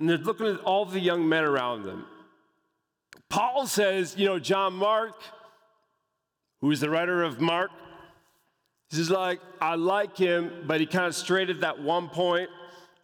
And 0.00 0.08
they're 0.08 0.18
looking 0.18 0.46
at 0.46 0.60
all 0.60 0.84
the 0.84 0.98
young 0.98 1.28
men 1.28 1.44
around 1.44 1.84
them. 1.84 2.06
Paul 3.28 3.68
says, 3.68 4.16
you 4.18 4.26
know, 4.26 4.40
John 4.40 4.72
Mark, 4.72 5.14
who's 6.60 6.80
the 6.80 6.90
writer 6.90 7.22
of 7.22 7.40
Mark, 7.40 7.70
he's 8.90 9.10
like, 9.10 9.38
I 9.60 9.76
like 9.76 10.16
him, 10.16 10.64
but 10.66 10.80
he 10.80 10.86
kind 10.86 11.06
of 11.06 11.14
strayed 11.14 11.48
at 11.48 11.60
that 11.60 11.80
one 11.80 12.08
point 12.08 12.50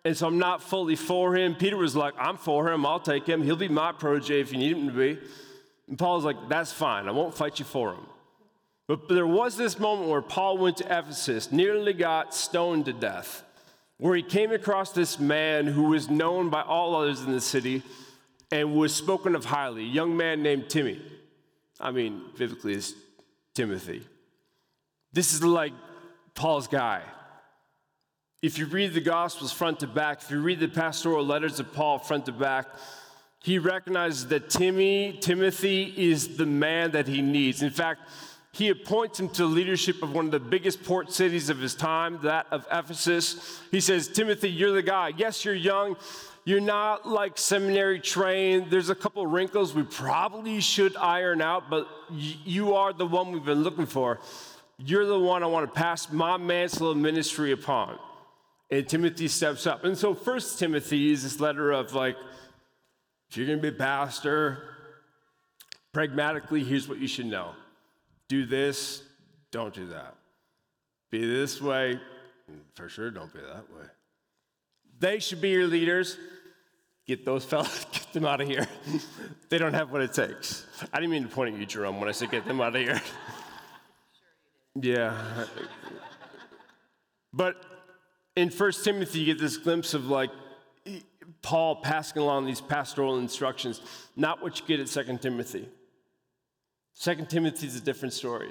and 0.07 0.17
so 0.17 0.29
I'm 0.29 0.38
not 0.38 0.62
fully 0.62 0.95
for 0.95 1.35
him. 1.35 1.57
Peter 1.57 1.76
was 1.76 1.97
like, 1.97 2.15
I'm 2.17 2.37
for 2.37 2.71
him. 2.71 2.87
I'll 2.87 3.00
take 3.00 3.26
him. 3.26 3.43
He'll 3.43 3.57
be 3.57 3.67
my 3.67 3.91
protege 3.91 4.41
if 4.41 4.53
you 4.53 4.59
need 4.59 4.76
him 4.76 4.87
to 4.87 4.93
be. 4.93 5.19
And 5.88 5.99
Paul's 5.99 6.25
like, 6.25 6.37
that's 6.49 6.71
fine. 6.71 7.09
I 7.09 7.11
won't 7.11 7.35
fight 7.37 7.59
you 7.59 7.65
for 7.65 7.93
him. 7.93 8.07
But 8.87 9.09
there 9.09 9.26
was 9.26 9.57
this 9.57 9.81
moment 9.81 10.09
where 10.09 10.23
Paul 10.23 10.59
went 10.59 10.76
to 10.76 10.85
Ephesus, 10.85 11.50
nearly 11.50 11.93
got 11.93 12.33
stoned 12.37 12.85
to 12.85 12.93
death, 12.93 13.43
where 13.99 14.15
he 14.15 14.23
came 14.23 14.53
across 14.53 14.93
this 14.93 15.19
man 15.19 15.67
who 15.67 15.85
was 15.85 16.11
known 16.11 16.50
by 16.50 16.62
all 16.62 16.95
others 16.95 17.23
in 17.23 17.33
the 17.33 17.41
city 17.41 17.83
and 18.53 18.75
was 18.75 18.95
spoken 18.95 19.35
of 19.35 19.45
highly, 19.45 19.83
a 19.83 19.88
young 19.88 20.17
man 20.17 20.43
named 20.43 20.69
Timmy. 20.69 21.00
I 21.81 21.91
mean, 21.91 22.23
biblically, 22.37 22.75
it's 22.75 22.95
Timothy. 23.55 24.03
This 25.12 25.33
is 25.33 25.43
like 25.43 25.73
Paul's 26.35 26.69
guy. 26.69 27.03
If 28.43 28.59
you 28.59 28.67
read 28.67 28.93
the 28.93 29.00
Gospels 29.00 29.53
front 29.53 29.81
to 29.81 29.87
back, 29.87 30.23
if 30.23 30.31
you 30.31 30.41
read 30.41 30.61
the 30.61 30.69
pastoral 30.69 31.25
letters 31.25 31.59
of 31.59 31.73
Paul 31.73 31.99
front 31.99 32.26
to 32.26 32.33
back, 32.33 32.67
he 33.43 33.59
recognizes 33.59 34.26
that 34.29 34.50
Timmy, 34.50 35.19
Timothy 35.21 35.95
is 35.97 36.37
the 36.37 36.47
man 36.47 36.91
that 36.93 37.09
he 37.09 37.23
needs. 37.23 37.62
In 37.62 37.71
fact, 37.71 38.00
he 38.57 38.71
appoints 38.71 39.21
him 39.21 39.29
to 39.29 39.45
leadership 39.45 40.03
of 40.03 40.15
one 40.15 40.25
of 40.25 40.31
the 40.31 40.41
biggest 40.41 40.83
port 40.83 41.13
cities 41.13 41.51
of 41.51 41.59
his 41.59 41.75
time, 41.75 42.19
that 42.23 42.47
of 42.51 42.67
Ephesus. 42.73 43.61
He 43.71 43.81
says, 43.81 44.09
Timothy, 44.09 44.49
you're 44.49 44.73
the 44.73 44.83
guy. 44.83 45.13
Yes, 45.15 45.45
you're 45.45 45.55
young. 45.55 45.95
You're 46.47 46.61
not 46.61 47.07
like 47.07 47.37
seminary 47.37 48.01
trained. 48.01 48.71
There's 48.71 48.89
a 48.89 48.95
couple 48.95 49.27
wrinkles 49.27 49.75
we 49.75 49.83
probably 49.83 50.61
should 50.61 50.97
iron 50.97 51.43
out, 51.43 51.69
but 51.69 51.87
you 52.11 52.75
are 52.75 52.95
the 52.95 53.05
one 53.05 53.31
we've 53.31 53.45
been 53.45 53.63
looking 53.63 53.85
for. 53.85 54.21
You're 54.79 55.05
the 55.05 55.19
one 55.19 55.43
I 55.43 55.49
want 55.49 55.67
to 55.67 55.79
pass 55.79 56.11
my 56.11 56.39
mantle 56.39 56.91
of 56.91 56.97
ministry 56.97 57.53
upon. 57.53 57.99
And 58.71 58.89
Timothy 58.89 59.29
steps 59.29 59.67
up. 59.67 59.85
And 59.85 59.99
so, 59.99 60.15
First 60.15 60.59
Timothy 60.59 61.13
is 61.13 61.25
this 61.25 61.41
letter 61.41 61.73
of 61.73 61.93
like, 61.93 62.17
if 63.29 63.37
you're 63.37 63.47
going 63.47 63.59
to 63.59 63.71
be 63.71 63.77
a 63.77 63.79
pastor, 63.79 64.63
pragmatically, 65.93 66.65
here's 66.65 66.89
what 66.89 66.97
you 66.99 67.07
should 67.07 67.27
know 67.27 67.53
do 68.28 68.47
this, 68.47 69.02
don't 69.50 69.75
do 69.75 69.87
that. 69.88 70.14
Be 71.11 71.26
this 71.26 71.61
way, 71.61 72.00
for 72.75 72.88
sure, 72.88 73.11
don't 73.11 73.33
be 73.33 73.40
that 73.40 73.73
way. 73.73 73.87
They 74.99 75.18
should 75.18 75.40
be 75.40 75.50
your 75.50 75.66
leaders. 75.66 76.18
Get 77.06 77.25
those 77.25 77.45
fellas, 77.50 77.87
get 77.92 78.12
them 78.12 78.25
out 78.25 78.40
of 78.40 78.49
here. 78.49 78.66
they 79.49 79.59
don't 79.59 79.75
have 79.75 79.92
what 79.92 80.02
it 80.02 80.12
takes. 80.12 80.66
I 80.92 80.97
didn't 80.97 81.11
mean 81.11 81.23
to 81.23 81.28
point 81.28 81.54
at 81.54 81.61
you, 81.61 81.66
Jerome, 81.66 82.00
when 82.00 82.09
I 82.09 82.12
said 82.12 82.30
get 82.30 82.47
them 82.47 82.61
out 82.61 82.75
of 82.75 82.83
here. 82.83 83.00
yeah. 84.80 85.47
But 87.33 87.62
in 88.35 88.50
First 88.50 88.85
Timothy, 88.85 89.21
you 89.21 89.26
get 89.26 89.40
this 89.40 89.56
glimpse 89.56 89.95
of 89.95 90.09
like 90.09 90.30
Paul 91.42 91.76
passing 91.76 92.21
along 92.21 92.47
these 92.47 92.61
pastoral 92.61 93.18
instructions, 93.18 93.80
not 94.16 94.42
what 94.42 94.59
you 94.59 94.66
get 94.66 94.80
at 94.80 94.88
Second 94.88 95.23
Timothy. 95.23 95.68
Second 96.99 97.29
Timothy 97.29 97.67
is 97.67 97.76
a 97.76 97.81
different 97.81 98.15
story. 98.15 98.50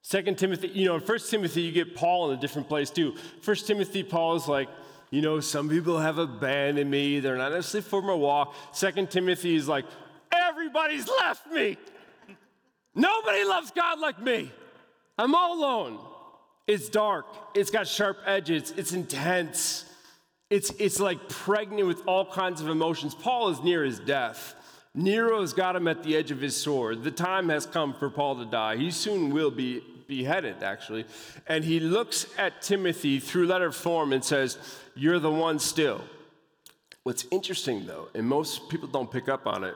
Second 0.00 0.38
Timothy, 0.38 0.68
you 0.68 0.86
know, 0.86 0.94
in 0.94 1.02
First 1.02 1.30
Timothy, 1.30 1.60
you 1.60 1.72
get 1.72 1.94
Paul 1.94 2.30
in 2.30 2.38
a 2.38 2.40
different 2.40 2.68
place 2.68 2.88
too. 2.88 3.14
First 3.42 3.66
Timothy, 3.66 4.02
Paul 4.02 4.36
is 4.36 4.48
like, 4.48 4.68
you 5.10 5.20
know, 5.20 5.40
some 5.40 5.68
people 5.68 5.98
have 5.98 6.16
abandoned 6.16 6.90
me. 6.90 7.20
They're 7.20 7.36
not 7.36 7.52
necessarily 7.52 7.86
for 7.86 8.00
my 8.00 8.14
walk. 8.14 8.54
Second 8.72 9.10
Timothy 9.10 9.56
is 9.56 9.68
like, 9.68 9.84
everybody's 10.32 11.06
left 11.06 11.46
me. 11.48 11.76
Nobody 12.94 13.44
loves 13.44 13.70
God 13.72 14.00
like 14.00 14.20
me. 14.22 14.50
I'm 15.18 15.34
all 15.34 15.58
alone. 15.58 15.98
It's 16.66 16.88
dark. 16.88 17.26
It's 17.54 17.70
got 17.70 17.86
sharp 17.86 18.16
edges. 18.24 18.72
It's 18.78 18.94
intense. 18.94 19.84
It's, 20.48 20.70
it's 20.78 20.98
like 20.98 21.28
pregnant 21.28 21.86
with 21.88 22.06
all 22.06 22.24
kinds 22.24 22.62
of 22.62 22.70
emotions. 22.70 23.14
Paul 23.14 23.50
is 23.50 23.62
near 23.62 23.84
his 23.84 23.98
death. 23.98 24.54
Nero's 24.94 25.52
got 25.52 25.74
him 25.74 25.88
at 25.88 26.04
the 26.04 26.16
edge 26.16 26.30
of 26.30 26.40
his 26.40 26.56
sword. 26.56 27.02
The 27.02 27.10
time 27.10 27.48
has 27.48 27.66
come 27.66 27.94
for 27.94 28.08
Paul 28.08 28.36
to 28.36 28.44
die. 28.44 28.76
He 28.76 28.90
soon 28.90 29.34
will 29.34 29.50
be 29.50 29.82
beheaded, 30.06 30.62
actually. 30.62 31.04
And 31.48 31.64
he 31.64 31.80
looks 31.80 32.26
at 32.38 32.62
Timothy 32.62 33.18
through 33.18 33.46
letter 33.46 33.72
form 33.72 34.12
and 34.12 34.24
says, 34.24 34.58
You're 34.94 35.18
the 35.18 35.30
one 35.30 35.58
still. 35.58 36.00
What's 37.02 37.26
interesting, 37.30 37.86
though, 37.86 38.08
and 38.14 38.26
most 38.26 38.68
people 38.68 38.88
don't 38.88 39.10
pick 39.10 39.28
up 39.28 39.46
on 39.46 39.64
it, 39.64 39.74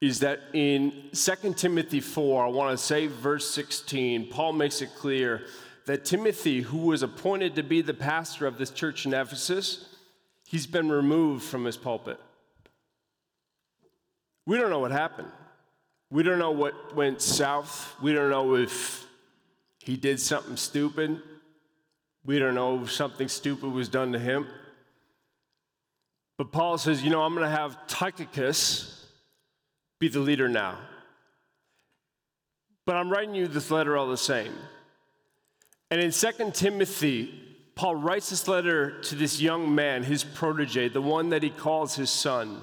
is 0.00 0.18
that 0.20 0.40
in 0.52 1.10
2 1.12 1.54
Timothy 1.54 2.00
4, 2.00 2.44
I 2.44 2.48
want 2.48 2.76
to 2.76 2.84
say 2.84 3.06
verse 3.06 3.48
16, 3.50 4.28
Paul 4.28 4.52
makes 4.52 4.82
it 4.82 4.90
clear 4.96 5.46
that 5.86 6.04
Timothy, 6.04 6.60
who 6.60 6.78
was 6.78 7.02
appointed 7.02 7.54
to 7.56 7.62
be 7.62 7.80
the 7.80 7.94
pastor 7.94 8.46
of 8.46 8.58
this 8.58 8.70
church 8.70 9.06
in 9.06 9.14
Ephesus, 9.14 9.86
he's 10.46 10.66
been 10.66 10.90
removed 10.90 11.44
from 11.44 11.64
his 11.64 11.76
pulpit. 11.76 12.20
We 14.46 14.56
don't 14.56 14.70
know 14.70 14.80
what 14.80 14.90
happened. 14.90 15.28
We 16.10 16.22
don't 16.22 16.38
know 16.38 16.50
what 16.50 16.94
went 16.94 17.22
south. 17.22 17.94
We 18.02 18.12
don't 18.12 18.30
know 18.30 18.56
if 18.56 19.06
he 19.78 19.96
did 19.96 20.20
something 20.20 20.56
stupid. 20.56 21.20
We 22.24 22.38
don't 22.38 22.54
know 22.54 22.82
if 22.82 22.92
something 22.92 23.28
stupid 23.28 23.72
was 23.72 23.88
done 23.88 24.12
to 24.12 24.18
him. 24.18 24.46
But 26.36 26.52
Paul 26.52 26.78
says, 26.78 27.02
you 27.02 27.10
know, 27.10 27.22
I'm 27.22 27.34
going 27.34 27.48
to 27.48 27.56
have 27.56 27.86
Tychicus 27.86 29.06
be 29.98 30.08
the 30.08 30.20
leader 30.20 30.48
now. 30.48 30.78
But 32.84 32.96
I'm 32.96 33.10
writing 33.10 33.34
you 33.34 33.46
this 33.46 33.70
letter 33.70 33.96
all 33.96 34.08
the 34.08 34.16
same. 34.16 34.52
And 35.90 36.00
in 36.00 36.10
2 36.10 36.50
Timothy, 36.52 37.38
Paul 37.74 37.96
writes 37.96 38.30
this 38.30 38.48
letter 38.48 39.00
to 39.02 39.14
this 39.14 39.40
young 39.40 39.74
man, 39.74 40.02
his 40.02 40.24
protege, 40.24 40.88
the 40.88 41.00
one 41.00 41.30
that 41.30 41.42
he 41.42 41.50
calls 41.50 41.94
his 41.94 42.10
son 42.10 42.62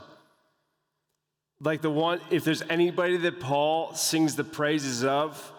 like 1.62 1.82
the 1.82 1.89
one, 1.89 2.22
if 2.30 2.43
there's 2.43 2.62
anybody 2.69 3.17
that 3.17 3.39
Paul 3.39 3.93
sings 3.93 4.36
the 4.36 4.43
praises 4.43 5.04
of, 5.04 5.52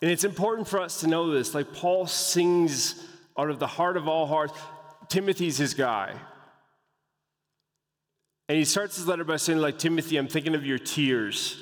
and 0.00 0.10
it's 0.10 0.24
important 0.24 0.66
for 0.66 0.80
us 0.80 1.00
to 1.00 1.06
know 1.06 1.30
this, 1.30 1.54
like 1.54 1.72
Paul 1.72 2.06
sings 2.06 3.06
out 3.38 3.50
of 3.50 3.58
the 3.58 3.66
heart 3.66 3.96
of 3.96 4.08
all 4.08 4.26
hearts. 4.26 4.58
Timothy's 5.08 5.58
his 5.58 5.74
guy. 5.74 6.14
And 8.48 8.58
he 8.58 8.64
starts 8.64 8.96
his 8.96 9.06
letter 9.06 9.24
by 9.24 9.36
saying, 9.36 9.60
like, 9.60 9.78
Timothy, 9.78 10.16
I'm 10.16 10.28
thinking 10.28 10.54
of 10.54 10.66
your 10.66 10.78
tears. 10.78 11.56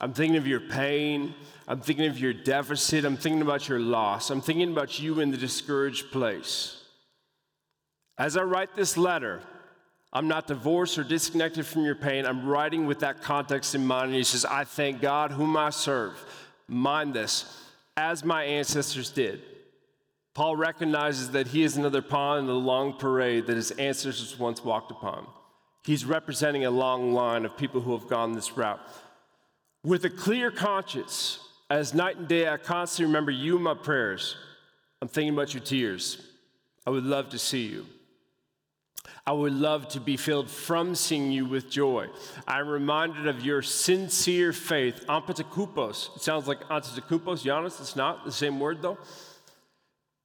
I'm 0.00 0.12
thinking 0.12 0.36
of 0.36 0.46
your 0.46 0.60
pain. 0.60 1.34
I'm 1.66 1.80
thinking 1.80 2.06
of 2.06 2.18
your 2.18 2.32
deficit. 2.32 3.04
I'm 3.04 3.16
thinking 3.16 3.42
about 3.42 3.68
your 3.68 3.80
loss. 3.80 4.30
I'm 4.30 4.40
thinking 4.40 4.70
about 4.70 5.00
you 5.00 5.20
in 5.20 5.30
the 5.30 5.36
discouraged 5.36 6.10
place. 6.12 6.82
As 8.18 8.36
I 8.36 8.42
write 8.42 8.74
this 8.76 8.96
letter, 8.96 9.40
I'm 10.12 10.28
not 10.28 10.46
divorced 10.46 10.98
or 10.98 11.04
disconnected 11.04 11.66
from 11.66 11.84
your 11.84 11.94
pain. 11.94 12.24
I'm 12.24 12.46
writing 12.46 12.86
with 12.86 13.00
that 13.00 13.20
context 13.20 13.74
in 13.74 13.86
mind. 13.86 14.06
And 14.06 14.14
he 14.14 14.24
says, 14.24 14.44
I 14.44 14.64
thank 14.64 15.00
God 15.00 15.32
whom 15.32 15.56
I 15.56 15.70
serve. 15.70 16.18
Mind 16.66 17.14
this, 17.14 17.62
as 17.96 18.24
my 18.24 18.44
ancestors 18.44 19.10
did. 19.10 19.42
Paul 20.34 20.56
recognizes 20.56 21.32
that 21.32 21.48
he 21.48 21.62
is 21.62 21.76
another 21.76 22.00
pawn 22.00 22.38
in 22.38 22.46
the 22.46 22.54
long 22.54 22.94
parade 22.94 23.46
that 23.46 23.56
his 23.56 23.70
ancestors 23.72 24.38
once 24.38 24.64
walked 24.64 24.90
upon. 24.90 25.26
He's 25.84 26.04
representing 26.04 26.64
a 26.64 26.70
long 26.70 27.12
line 27.12 27.44
of 27.44 27.56
people 27.56 27.80
who 27.80 27.92
have 27.98 28.08
gone 28.08 28.32
this 28.32 28.56
route. 28.56 28.80
With 29.84 30.04
a 30.04 30.10
clear 30.10 30.50
conscience, 30.50 31.40
as 31.70 31.92
night 31.92 32.16
and 32.16 32.28
day, 32.28 32.48
I 32.48 32.56
constantly 32.56 33.06
remember 33.06 33.30
you 33.30 33.56
in 33.56 33.62
my 33.62 33.74
prayers. 33.74 34.36
I'm 35.02 35.08
thinking 35.08 35.34
about 35.34 35.54
your 35.54 35.62
tears. 35.62 36.22
I 36.86 36.90
would 36.90 37.04
love 37.04 37.30
to 37.30 37.38
see 37.38 37.66
you. 37.66 37.86
I 39.26 39.32
would 39.32 39.52
love 39.52 39.88
to 39.88 40.00
be 40.00 40.16
filled 40.16 40.50
from 40.50 40.94
seeing 40.94 41.30
you 41.30 41.44
with 41.46 41.70
joy. 41.70 42.08
I'm 42.46 42.68
reminded 42.68 43.26
of 43.26 43.44
your 43.44 43.62
sincere 43.62 44.52
faith, 44.52 45.04
ampatakupos. 45.06 46.16
It 46.16 46.22
sounds 46.22 46.48
like 46.48 46.60
Antetokounmpo, 46.68 47.36
Giannis. 47.36 47.80
It's 47.80 47.96
not 47.96 48.24
the 48.24 48.32
same 48.32 48.58
word 48.58 48.80
though. 48.80 48.98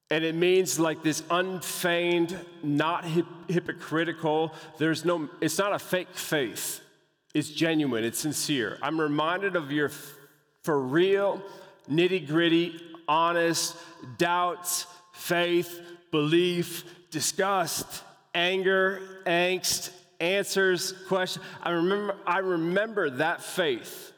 And 0.09 0.23
it 0.23 0.35
means 0.35 0.79
like 0.79 1.01
this 1.01 1.23
unfeigned, 1.29 2.37
not 2.61 3.03
hip- 3.03 3.25
hypocritical. 3.49 4.53
There's 4.77 5.03
no, 5.03 5.27
it's 5.41 5.57
not 5.57 5.73
a 5.73 5.79
fake 5.79 6.13
faith. 6.13 6.81
It's 7.33 7.49
genuine, 7.49 8.03
it's 8.03 8.19
sincere. 8.19 8.77
I'm 8.81 9.01
reminded 9.01 9.55
of 9.55 9.71
your 9.71 9.87
f- 9.87 10.15
for 10.63 10.79
real, 10.79 11.41
nitty 11.89 12.27
gritty, 12.27 12.79
honest 13.07 13.75
doubts, 14.17 14.85
faith, 15.13 15.81
belief, 16.11 16.83
disgust 17.09 18.03
anger, 18.33 19.01
angst, 19.25 19.91
answers, 20.19 20.93
questions. 21.07 21.45
I 21.61 21.71
remember, 21.71 22.15
I 22.25 22.39
remember 22.39 23.09
that 23.11 23.41
faith, 23.41 24.11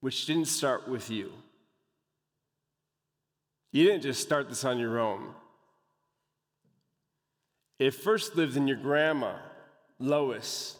which 0.00 0.26
didn't 0.26 0.46
start 0.46 0.88
with 0.88 1.10
you. 1.10 1.32
You 3.72 3.86
didn't 3.86 4.02
just 4.02 4.22
start 4.22 4.48
this 4.48 4.64
on 4.64 4.78
your 4.78 4.98
own. 4.98 5.34
It 7.78 7.92
first 7.92 8.36
lived 8.36 8.56
in 8.56 8.66
your 8.66 8.78
grandma, 8.78 9.34
Lois. 9.98 10.76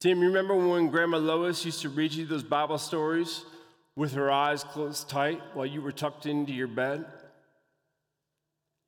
Tim, 0.00 0.20
you 0.20 0.28
remember 0.28 0.54
when 0.54 0.88
Grandma 0.88 1.16
Lois 1.16 1.64
used 1.64 1.82
to 1.82 1.88
read 1.88 2.12
you 2.12 2.26
those 2.26 2.42
Bible 2.42 2.78
stories 2.78 3.44
with 3.96 4.12
her 4.12 4.30
eyes 4.30 4.62
closed 4.62 5.08
tight 5.08 5.40
while 5.54 5.66
you 5.66 5.80
were 5.80 5.92
tucked 5.92 6.26
into 6.26 6.52
your 6.52 6.68
bed? 6.68 7.06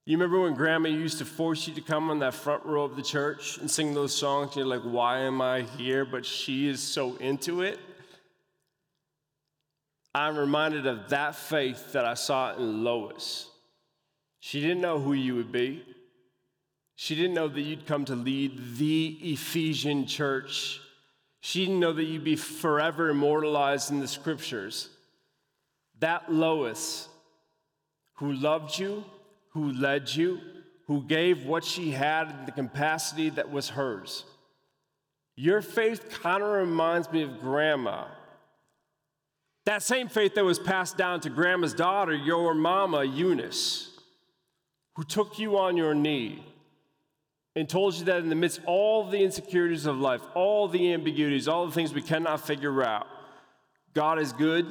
You 0.06 0.16
remember 0.16 0.40
when 0.40 0.54
grandma 0.54 0.88
used 0.88 1.18
to 1.18 1.24
force 1.24 1.66
you 1.66 1.74
to 1.74 1.80
come 1.80 2.10
on 2.10 2.20
that 2.20 2.32
front 2.32 2.64
row 2.64 2.84
of 2.84 2.94
the 2.94 3.02
church 3.02 3.58
and 3.58 3.68
sing 3.68 3.92
those 3.92 4.14
songs? 4.14 4.54
You're 4.54 4.64
like, 4.64 4.82
why 4.82 5.18
am 5.18 5.42
I 5.42 5.62
here? 5.62 6.04
But 6.04 6.24
she 6.24 6.68
is 6.68 6.80
so 6.80 7.16
into 7.16 7.62
it. 7.62 7.80
I'm 10.14 10.36
reminded 10.36 10.86
of 10.86 11.08
that 11.08 11.34
faith 11.34 11.92
that 11.92 12.04
I 12.04 12.14
saw 12.14 12.54
in 12.54 12.84
Lois. 12.84 13.50
She 14.38 14.60
didn't 14.60 14.80
know 14.80 15.00
who 15.00 15.12
you 15.12 15.34
would 15.34 15.50
be. 15.50 15.84
She 16.94 17.16
didn't 17.16 17.34
know 17.34 17.48
that 17.48 17.60
you'd 17.60 17.86
come 17.86 18.04
to 18.04 18.14
lead 18.14 18.76
the 18.76 19.18
Ephesian 19.20 20.06
church. 20.06 20.80
She 21.40 21.66
didn't 21.66 21.80
know 21.80 21.92
that 21.92 22.04
you'd 22.04 22.22
be 22.22 22.36
forever 22.36 23.10
immortalized 23.10 23.90
in 23.90 23.98
the 23.98 24.08
scriptures. 24.08 24.88
That 25.98 26.32
Lois, 26.32 27.08
who 28.14 28.32
loved 28.32 28.78
you, 28.78 29.04
who 29.56 29.72
led 29.72 30.14
you, 30.14 30.38
who 30.86 31.02
gave 31.02 31.46
what 31.46 31.64
she 31.64 31.90
had 31.90 32.28
in 32.30 32.44
the 32.44 32.52
capacity 32.52 33.30
that 33.30 33.50
was 33.50 33.70
hers. 33.70 34.24
Your 35.34 35.62
faith 35.62 36.10
kind 36.10 36.42
of 36.42 36.50
reminds 36.50 37.10
me 37.10 37.22
of 37.22 37.40
grandma. 37.40 38.04
That 39.64 39.82
same 39.82 40.08
faith 40.08 40.34
that 40.34 40.44
was 40.44 40.58
passed 40.58 40.98
down 40.98 41.20
to 41.20 41.30
grandma's 41.30 41.72
daughter, 41.72 42.14
your 42.14 42.54
mama, 42.54 43.02
Eunice, 43.02 43.98
who 44.94 45.04
took 45.04 45.38
you 45.38 45.56
on 45.56 45.78
your 45.78 45.94
knee 45.94 46.44
and 47.54 47.66
told 47.66 47.94
you 47.94 48.04
that 48.04 48.18
in 48.18 48.28
the 48.28 48.34
midst 48.34 48.58
of 48.58 48.64
all 48.66 49.08
the 49.08 49.24
insecurities 49.24 49.86
of 49.86 49.96
life, 49.96 50.20
all 50.34 50.68
the 50.68 50.92
ambiguities, 50.92 51.48
all 51.48 51.64
the 51.64 51.72
things 51.72 51.94
we 51.94 52.02
cannot 52.02 52.46
figure 52.46 52.82
out, 52.82 53.06
God 53.94 54.18
is 54.18 54.34
good. 54.34 54.66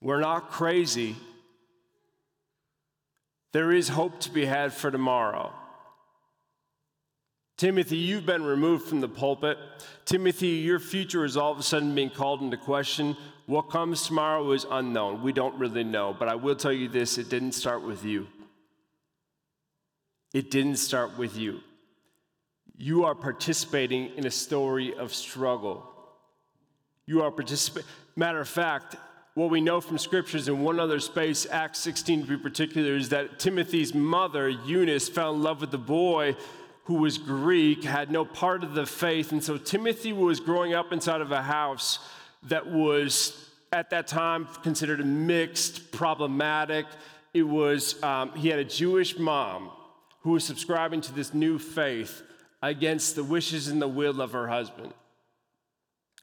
We're 0.00 0.20
not 0.20 0.50
crazy. 0.50 1.14
There 3.52 3.72
is 3.72 3.88
hope 3.88 4.20
to 4.20 4.30
be 4.30 4.44
had 4.44 4.72
for 4.72 4.90
tomorrow. 4.90 5.52
Timothy, 7.56 7.98
you've 7.98 8.24
been 8.24 8.44
removed 8.44 8.88
from 8.88 9.00
the 9.00 9.08
pulpit. 9.08 9.58
Timothy, 10.06 10.48
your 10.48 10.78
future 10.78 11.24
is 11.24 11.36
all 11.36 11.52
of 11.52 11.58
a 11.58 11.62
sudden 11.62 11.94
being 11.94 12.08
called 12.08 12.40
into 12.40 12.56
question. 12.56 13.16
What 13.46 13.68
comes 13.68 14.06
tomorrow 14.06 14.52
is 14.52 14.64
unknown. 14.70 15.22
We 15.22 15.32
don't 15.32 15.58
really 15.58 15.84
know. 15.84 16.16
But 16.18 16.28
I 16.28 16.36
will 16.36 16.56
tell 16.56 16.72
you 16.72 16.88
this 16.88 17.18
it 17.18 17.28
didn't 17.28 17.52
start 17.52 17.82
with 17.82 18.04
you. 18.04 18.28
It 20.32 20.50
didn't 20.50 20.76
start 20.76 21.18
with 21.18 21.36
you. 21.36 21.60
You 22.78 23.04
are 23.04 23.14
participating 23.14 24.12
in 24.16 24.26
a 24.26 24.30
story 24.30 24.94
of 24.94 25.12
struggle. 25.12 25.86
You 27.04 27.22
are 27.22 27.30
participating. 27.30 27.90
Matter 28.16 28.40
of 28.40 28.48
fact, 28.48 28.96
what 29.40 29.48
we 29.48 29.62
know 29.62 29.80
from 29.80 29.96
scriptures 29.96 30.48
in 30.48 30.60
one 30.60 30.78
other 30.78 31.00
space, 31.00 31.46
Acts 31.50 31.78
16 31.78 32.24
to 32.24 32.28
be 32.28 32.36
particular, 32.36 32.94
is 32.94 33.08
that 33.08 33.38
Timothy's 33.38 33.94
mother, 33.94 34.50
Eunice, 34.50 35.08
fell 35.08 35.32
in 35.32 35.42
love 35.42 35.62
with 35.62 35.70
the 35.70 35.78
boy 35.78 36.36
who 36.84 36.96
was 36.96 37.16
Greek, 37.16 37.82
had 37.82 38.10
no 38.10 38.22
part 38.26 38.62
of 38.62 38.74
the 38.74 38.84
faith. 38.84 39.32
And 39.32 39.42
so 39.42 39.56
Timothy 39.56 40.12
was 40.12 40.40
growing 40.40 40.74
up 40.74 40.92
inside 40.92 41.22
of 41.22 41.32
a 41.32 41.40
house 41.40 42.00
that 42.48 42.66
was, 42.66 43.48
at 43.72 43.88
that 43.88 44.06
time, 44.06 44.46
considered 44.62 45.02
mixed, 45.06 45.90
problematic. 45.90 46.84
It 47.32 47.44
was, 47.44 48.02
um, 48.02 48.32
he 48.32 48.48
had 48.48 48.58
a 48.58 48.64
Jewish 48.64 49.18
mom 49.18 49.70
who 50.20 50.32
was 50.32 50.44
subscribing 50.44 51.00
to 51.00 51.14
this 51.14 51.32
new 51.32 51.58
faith 51.58 52.22
against 52.62 53.16
the 53.16 53.24
wishes 53.24 53.68
and 53.68 53.80
the 53.80 53.88
will 53.88 54.20
of 54.20 54.32
her 54.32 54.48
husband. 54.48 54.92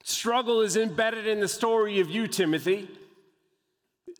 Struggle 0.03 0.62
is 0.62 0.77
embedded 0.77 1.25
in 1.25 1.39
the 1.39 1.47
story 1.47 1.99
of 1.99 2.12
you, 2.12 2.27
Timothy. 2.27 2.88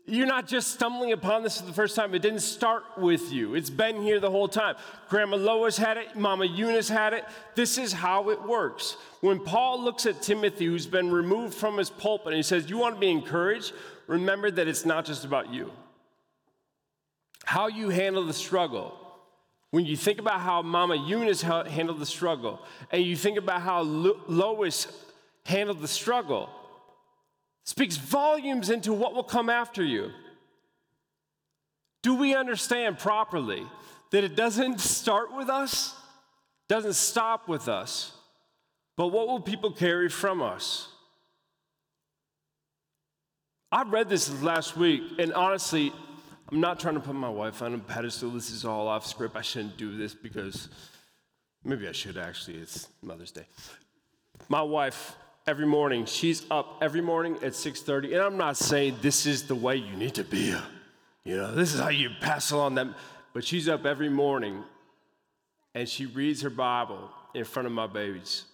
You're 0.10 0.26
not 0.26 0.48
just 0.48 0.72
stumbling 0.72 1.12
upon 1.12 1.44
this 1.44 1.60
for 1.60 1.66
the 1.66 1.74
first 1.74 1.94
time. 1.94 2.16
It 2.16 2.22
didn't 2.22 2.40
start 2.40 2.86
with 2.98 3.34
you. 3.34 3.56
It's 3.56 3.70
been 3.70 4.02
here 4.02 4.22
the 4.22 4.32
whole 4.32 4.48
time. 4.48 4.76
Grandma 5.10 5.36
Lois 5.36 5.78
had 5.78 5.98
it, 5.98 6.16
Mama 6.16 6.46
Eunice 6.46 6.88
had 6.88 7.12
it. 7.12 7.26
This 7.56 7.78
is 7.78 7.92
how 7.92 8.30
it 8.30 8.42
works. 8.42 8.96
When 9.20 9.42
Paul 9.42 9.84
looks 9.84 10.06
at 10.06 10.22
Timothy, 10.22 10.66
who's 10.66 10.88
been 10.88 11.12
removed 11.12 11.54
from 11.54 11.78
his 11.78 11.90
pulpit, 11.90 12.28
and 12.28 12.38
he 12.38 12.42
says, 12.42 12.70
You 12.70 12.78
want 12.78 12.96
to 12.96 13.02
be 13.02 13.12
encouraged? 13.12 13.74
Remember 14.08 14.50
that 14.50 14.66
it's 14.66 14.86
not 14.86 15.04
just 15.04 15.26
about 15.26 15.54
you. 15.54 15.72
How 17.44 17.68
you 17.68 17.90
handle 17.90 18.26
the 18.26 18.34
struggle. 18.34 18.98
When 19.72 19.86
you 19.86 19.98
think 19.98 20.20
about 20.20 20.40
how 20.40 20.62
Mama 20.62 20.96
Eunice 20.96 21.42
handled 21.42 22.00
the 22.00 22.06
struggle, 22.06 22.62
and 22.92 23.04
you 23.04 23.18
think 23.18 23.38
about 23.38 23.62
how 23.62 23.82
Lois 23.82 24.88
handled 25.46 25.82
the 25.82 25.88
struggle, 25.90 26.50
speaks 27.68 27.98
volumes 27.98 28.70
into 28.70 28.94
what 28.94 29.14
will 29.14 29.26
come 29.26 29.50
after 29.50 29.84
you. 29.84 30.10
Do 32.02 32.16
we 32.16 32.34
understand 32.34 32.98
properly 32.98 33.62
that 34.12 34.24
it 34.24 34.38
doesn't 34.38 34.80
start 34.80 35.36
with 35.36 35.50
us, 35.50 35.94
doesn't 36.70 36.94
stop 36.94 37.50
with 37.50 37.68
us, 37.68 38.14
but 38.96 39.08
what 39.08 39.28
will 39.28 39.42
people 39.42 39.70
carry 39.74 40.08
from 40.08 40.42
us? 40.42 40.88
I 43.70 43.84
read 43.84 44.08
this 44.08 44.42
last 44.42 44.78
week, 44.78 45.04
and 45.20 45.34
honestly, 45.34 45.92
I'm 46.50 46.62
not 46.62 46.80
trying 46.80 46.94
to 46.94 47.02
put 47.02 47.16
my 47.16 47.30
wife 47.30 47.62
on 47.62 47.74
a 47.74 47.80
pedestal. 47.80 48.30
This 48.30 48.50
is 48.50 48.64
all 48.64 48.88
off 48.88 49.06
script. 49.06 49.36
I 49.36 49.42
shouldn't 49.42 49.76
do 49.76 49.98
this 49.98 50.14
because 50.16 50.70
maybe 51.66 51.86
I 51.86 51.92
should 51.92 52.18
actually. 52.18 52.60
It's 52.60 52.88
Mother's 53.02 53.32
Day. 53.32 53.46
My 54.48 54.62
wife 54.62 55.18
every 55.48 55.66
morning. 55.66 56.06
She's 56.06 56.46
up 56.52 56.78
every 56.82 57.02
morning 57.02 57.38
at 57.42 57.56
6:30, 57.56 58.14
and 58.14 58.22
I'm 58.22 58.38
not 58.38 58.58
saying 58.58 58.98
this 59.02 59.26
is 59.26 59.48
the 59.48 59.56
way 59.56 59.78
you 59.78 59.96
need 59.96 60.16
to 60.16 60.24
be. 60.24 60.54
You 61.24 61.38
know, 61.38 61.56
this 61.56 61.74
is 61.74 61.80
how 61.80 61.90
you 61.90 62.10
pass 62.22 62.52
along 62.52 62.76
them. 62.76 62.96
But 63.34 63.44
she's 63.44 63.70
up 63.70 63.86
every 63.86 64.10
morning, 64.10 64.64
and 65.74 65.88
she 65.88 66.06
reads 66.06 66.42
her 66.42 66.50
Bible 66.50 67.10
in 67.34 67.46
front 67.46 67.66
of 67.66 67.72
my 67.72 67.88
babies. 67.88 68.46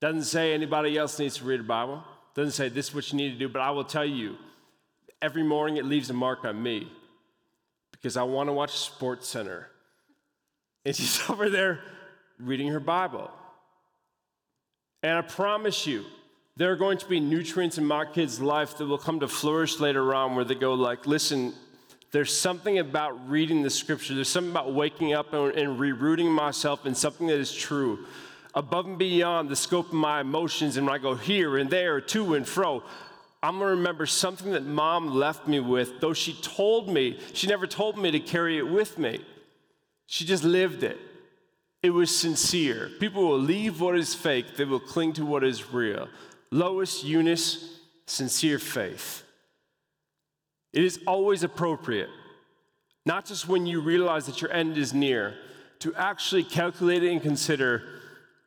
Doesn't 0.00 0.24
say 0.24 0.52
anybody 0.52 0.98
else 0.98 1.18
needs 1.18 1.38
to 1.38 1.44
read 1.44 1.60
a 1.60 1.64
Bible. 1.64 2.02
Doesn't 2.34 2.52
say 2.52 2.68
this 2.68 2.88
is 2.88 2.94
what 2.94 3.10
you 3.12 3.16
need 3.16 3.30
to 3.30 3.38
do. 3.38 3.48
But 3.48 3.62
I 3.62 3.70
will 3.70 3.84
tell 3.84 4.04
you, 4.04 4.36
every 5.22 5.42
morning 5.42 5.76
it 5.76 5.84
leaves 5.84 6.10
a 6.10 6.12
mark 6.12 6.44
on 6.44 6.62
me 6.62 6.90
because 7.92 8.16
I 8.16 8.22
want 8.24 8.48
to 8.48 8.52
watch 8.52 8.72
Sports 8.72 9.28
Center, 9.28 9.70
and 10.84 10.94
she's 10.94 11.22
over 11.30 11.48
there 11.48 11.80
reading 12.38 12.68
her 12.68 12.80
Bible. 12.80 13.30
And 15.04 15.18
I 15.18 15.20
promise 15.20 15.86
you, 15.86 16.06
there 16.56 16.72
are 16.72 16.76
going 16.76 16.96
to 16.96 17.06
be 17.06 17.20
nutrients 17.20 17.76
in 17.76 17.84
my 17.84 18.06
kids' 18.06 18.40
life 18.40 18.78
that 18.78 18.86
will 18.86 18.96
come 18.96 19.20
to 19.20 19.28
flourish 19.28 19.78
later 19.78 20.14
on 20.14 20.34
where 20.34 20.46
they 20.46 20.54
go 20.54 20.72
like, 20.72 21.06
listen, 21.06 21.52
there's 22.10 22.34
something 22.34 22.78
about 22.78 23.28
reading 23.28 23.62
the 23.62 23.68
scripture. 23.68 24.14
There's 24.14 24.30
something 24.30 24.50
about 24.50 24.72
waking 24.72 25.12
up 25.12 25.34
and, 25.34 25.52
and 25.58 25.78
rerouting 25.78 26.30
myself 26.30 26.86
in 26.86 26.94
something 26.94 27.26
that 27.26 27.38
is 27.38 27.52
true. 27.52 28.06
Above 28.54 28.86
and 28.86 28.98
beyond 28.98 29.50
the 29.50 29.56
scope 29.56 29.88
of 29.88 29.92
my 29.92 30.22
emotions, 30.22 30.78
and 30.78 30.86
when 30.86 30.94
I 30.94 30.98
go 30.98 31.14
here 31.14 31.58
and 31.58 31.68
there, 31.68 32.00
to 32.00 32.34
and 32.34 32.48
fro, 32.48 32.82
I'm 33.42 33.58
gonna 33.58 33.72
remember 33.72 34.06
something 34.06 34.52
that 34.52 34.64
mom 34.64 35.08
left 35.08 35.46
me 35.46 35.60
with, 35.60 36.00
though 36.00 36.14
she 36.14 36.32
told 36.40 36.88
me, 36.88 37.20
she 37.34 37.46
never 37.46 37.66
told 37.66 37.98
me 37.98 38.10
to 38.10 38.20
carry 38.20 38.56
it 38.56 38.66
with 38.66 38.96
me. 38.96 39.20
She 40.06 40.24
just 40.24 40.44
lived 40.44 40.82
it. 40.82 40.98
It 41.84 41.92
was 41.92 42.10
sincere. 42.10 42.88
People 42.98 43.28
will 43.28 43.38
leave 43.38 43.78
what 43.78 43.98
is 43.98 44.14
fake, 44.14 44.56
they 44.56 44.64
will 44.64 44.80
cling 44.80 45.12
to 45.12 45.26
what 45.26 45.44
is 45.44 45.70
real. 45.70 46.08
Lois, 46.50 47.04
Eunice, 47.04 47.78
sincere 48.06 48.58
faith. 48.58 49.22
It 50.72 50.82
is 50.82 51.00
always 51.06 51.42
appropriate, 51.42 52.08
not 53.04 53.26
just 53.26 53.48
when 53.48 53.66
you 53.66 53.82
realize 53.82 54.24
that 54.24 54.40
your 54.40 54.50
end 54.50 54.78
is 54.78 54.94
near, 54.94 55.34
to 55.80 55.94
actually 55.94 56.44
calculate 56.44 57.04
and 57.04 57.20
consider 57.20 57.82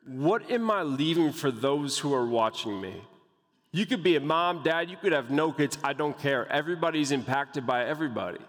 what 0.08 0.50
am 0.50 0.71
I 0.71 0.82
leaving 0.82 1.32
for 1.32 1.52
those 1.52 2.00
who 2.00 2.15
are 2.15 2.26
watching 2.26 2.82
me? 2.82 3.04
You 3.71 3.86
could 3.86 4.02
be 4.02 4.15
a 4.15 4.19
mom, 4.19 4.63
dad, 4.63 4.89
you 4.89 4.97
could 4.97 5.12
have 5.12 5.30
no 5.30 5.52
kids, 5.52 5.78
I 5.84 5.93
don't 5.93 6.17
care. 6.17 6.52
Everybody's 6.52 7.12
impacted 7.12 7.67
by 7.67 7.86
everybody. 7.86 8.39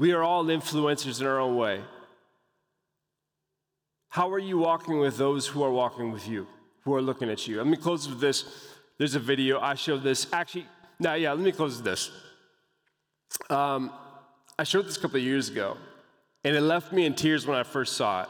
We 0.00 0.10
are 0.10 0.24
all 0.24 0.46
influencers 0.46 1.20
in 1.20 1.28
our 1.28 1.38
own 1.38 1.56
way. 1.56 1.80
How 4.08 4.30
are 4.30 4.38
you 4.38 4.58
walking 4.58 4.98
with 4.98 5.16
those 5.16 5.46
who 5.46 5.62
are 5.62 5.70
walking 5.70 6.12
with 6.12 6.26
you, 6.28 6.46
who 6.82 6.94
are 6.94 7.02
looking 7.02 7.30
at 7.30 7.46
you? 7.46 7.58
Let 7.58 7.66
me 7.66 7.76
close 7.76 8.08
with 8.08 8.20
this. 8.20 8.44
There's 8.96 9.14
a 9.14 9.20
video. 9.20 9.60
I 9.60 9.74
showed 9.74 10.02
this. 10.02 10.26
Actually, 10.32 10.66
now, 10.98 11.14
yeah, 11.14 11.32
let 11.32 11.40
me 11.40 11.52
close 11.52 11.76
with 11.76 11.84
this. 11.84 12.10
Um, 13.50 13.92
I 14.58 14.64
showed 14.64 14.86
this 14.86 14.96
a 14.96 15.00
couple 15.00 15.18
of 15.18 15.22
years 15.22 15.48
ago, 15.48 15.76
and 16.42 16.56
it 16.56 16.62
left 16.62 16.92
me 16.92 17.04
in 17.04 17.14
tears 17.14 17.46
when 17.46 17.56
I 17.56 17.62
first 17.62 17.96
saw 17.96 18.22
it. 18.22 18.28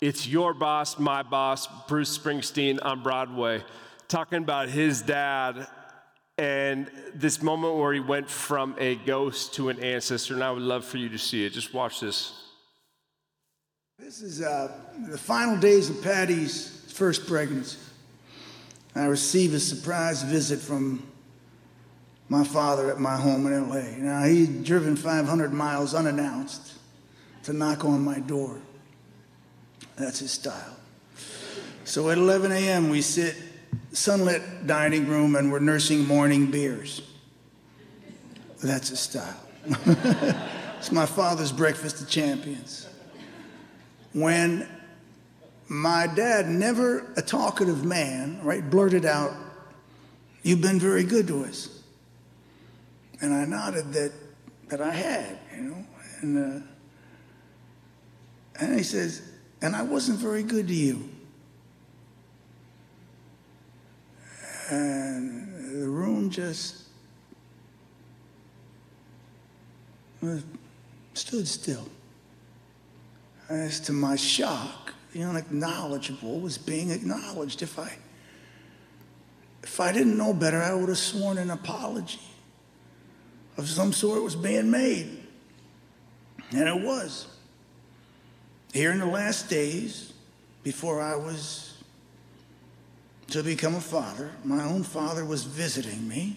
It's 0.00 0.26
your 0.26 0.54
boss, 0.54 0.98
my 0.98 1.22
boss, 1.22 1.68
Bruce 1.86 2.16
Springsteen 2.16 2.78
on 2.82 3.02
Broadway, 3.02 3.62
talking 4.08 4.38
about 4.38 4.70
his 4.70 5.02
dad 5.02 5.66
and 6.38 6.90
this 7.14 7.42
moment 7.42 7.76
where 7.76 7.92
he 7.92 8.00
went 8.00 8.30
from 8.30 8.74
a 8.78 8.94
ghost 8.96 9.52
to 9.54 9.68
an 9.68 9.78
ancestor. 9.80 10.32
And 10.32 10.42
I 10.42 10.50
would 10.50 10.62
love 10.62 10.86
for 10.86 10.96
you 10.96 11.10
to 11.10 11.18
see 11.18 11.44
it. 11.44 11.50
Just 11.50 11.74
watch 11.74 12.00
this. 12.00 12.49
This 14.00 14.22
is 14.22 14.40
uh, 14.40 14.72
the 15.10 15.18
final 15.18 15.58
days 15.58 15.90
of 15.90 16.02
Patty's 16.02 16.90
first 16.94 17.26
pregnancy. 17.26 17.78
I 18.94 19.04
received 19.04 19.52
a 19.52 19.60
surprise 19.60 20.22
visit 20.22 20.58
from 20.58 21.06
my 22.30 22.42
father 22.42 22.90
at 22.90 22.98
my 22.98 23.14
home 23.14 23.46
in 23.46 23.68
LA. 23.68 23.82
Now, 23.98 24.24
he'd 24.24 24.64
driven 24.64 24.96
500 24.96 25.52
miles 25.52 25.94
unannounced 25.94 26.78
to 27.42 27.52
knock 27.52 27.84
on 27.84 28.02
my 28.02 28.20
door. 28.20 28.58
That's 29.96 30.20
his 30.20 30.30
style. 30.30 30.76
So 31.84 32.08
at 32.08 32.16
11 32.16 32.52
a.m., 32.52 32.88
we 32.88 33.02
sit 33.02 33.36
sunlit 33.92 34.66
dining 34.66 35.08
room 35.08 35.36
and 35.36 35.52
we're 35.52 35.58
nursing 35.58 36.06
morning 36.06 36.50
beers. 36.50 37.02
That's 38.62 38.88
his 38.88 39.00
style. 39.00 39.46
it's 40.78 40.90
my 40.90 41.04
father's 41.04 41.52
breakfast 41.52 42.00
of 42.00 42.08
champions 42.08 42.86
when 44.12 44.68
my 45.68 46.06
dad, 46.06 46.48
never 46.48 47.12
a 47.16 47.22
talkative 47.22 47.84
man, 47.84 48.40
right, 48.42 48.68
blurted 48.68 49.04
out, 49.04 49.32
You've 50.42 50.62
been 50.62 50.80
very 50.80 51.04
good 51.04 51.26
to 51.28 51.44
us. 51.44 51.82
And 53.20 53.34
I 53.34 53.44
nodded 53.44 53.92
that, 53.92 54.12
that 54.68 54.80
I 54.80 54.90
had, 54.90 55.38
you 55.54 55.62
know. 55.62 55.86
And 56.22 56.62
uh, 56.62 56.66
And 58.58 58.76
he 58.76 58.82
says, 58.82 59.22
And 59.60 59.74
I 59.76 59.82
wasn't 59.82 60.18
very 60.18 60.42
good 60.42 60.68
to 60.68 60.74
you. 60.74 61.08
And 64.70 65.82
the 65.82 65.88
room 65.88 66.30
just 66.30 66.84
stood 71.14 71.48
still. 71.48 71.86
As 73.50 73.80
to 73.80 73.92
my 73.92 74.14
shock, 74.14 74.94
the 75.12 75.24
unacknowledgeable 75.24 76.38
was 76.38 76.56
being 76.56 76.90
acknowledged. 76.90 77.62
If 77.62 77.78
I, 77.78 77.92
if 79.64 79.80
I 79.80 79.90
didn't 79.92 80.16
know 80.16 80.32
better, 80.32 80.62
I 80.62 80.72
would 80.72 80.88
have 80.88 80.98
sworn 80.98 81.36
an 81.36 81.50
apology 81.50 82.20
of 83.56 83.68
some 83.68 83.92
sort 83.92 84.22
was 84.22 84.36
being 84.36 84.70
made. 84.70 85.18
And 86.52 86.68
it 86.68 86.80
was. 86.80 87.26
Here 88.72 88.92
in 88.92 89.00
the 89.00 89.06
last 89.06 89.50
days, 89.50 90.12
before 90.62 91.00
I 91.00 91.16
was 91.16 91.82
to 93.28 93.42
become 93.42 93.74
a 93.74 93.80
father, 93.80 94.30
my 94.44 94.64
own 94.64 94.84
father 94.84 95.24
was 95.24 95.44
visiting 95.44 96.06
me 96.08 96.36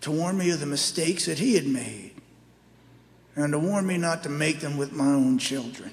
to 0.00 0.10
warn 0.10 0.36
me 0.36 0.50
of 0.50 0.60
the 0.60 0.66
mistakes 0.66 1.26
that 1.26 1.38
he 1.38 1.54
had 1.54 1.66
made 1.66 2.07
and 3.44 3.52
to 3.52 3.58
warn 3.58 3.86
me 3.86 3.96
not 3.96 4.24
to 4.24 4.28
make 4.28 4.58
them 4.58 4.76
with 4.76 4.92
my 4.92 5.06
own 5.06 5.38
children. 5.38 5.92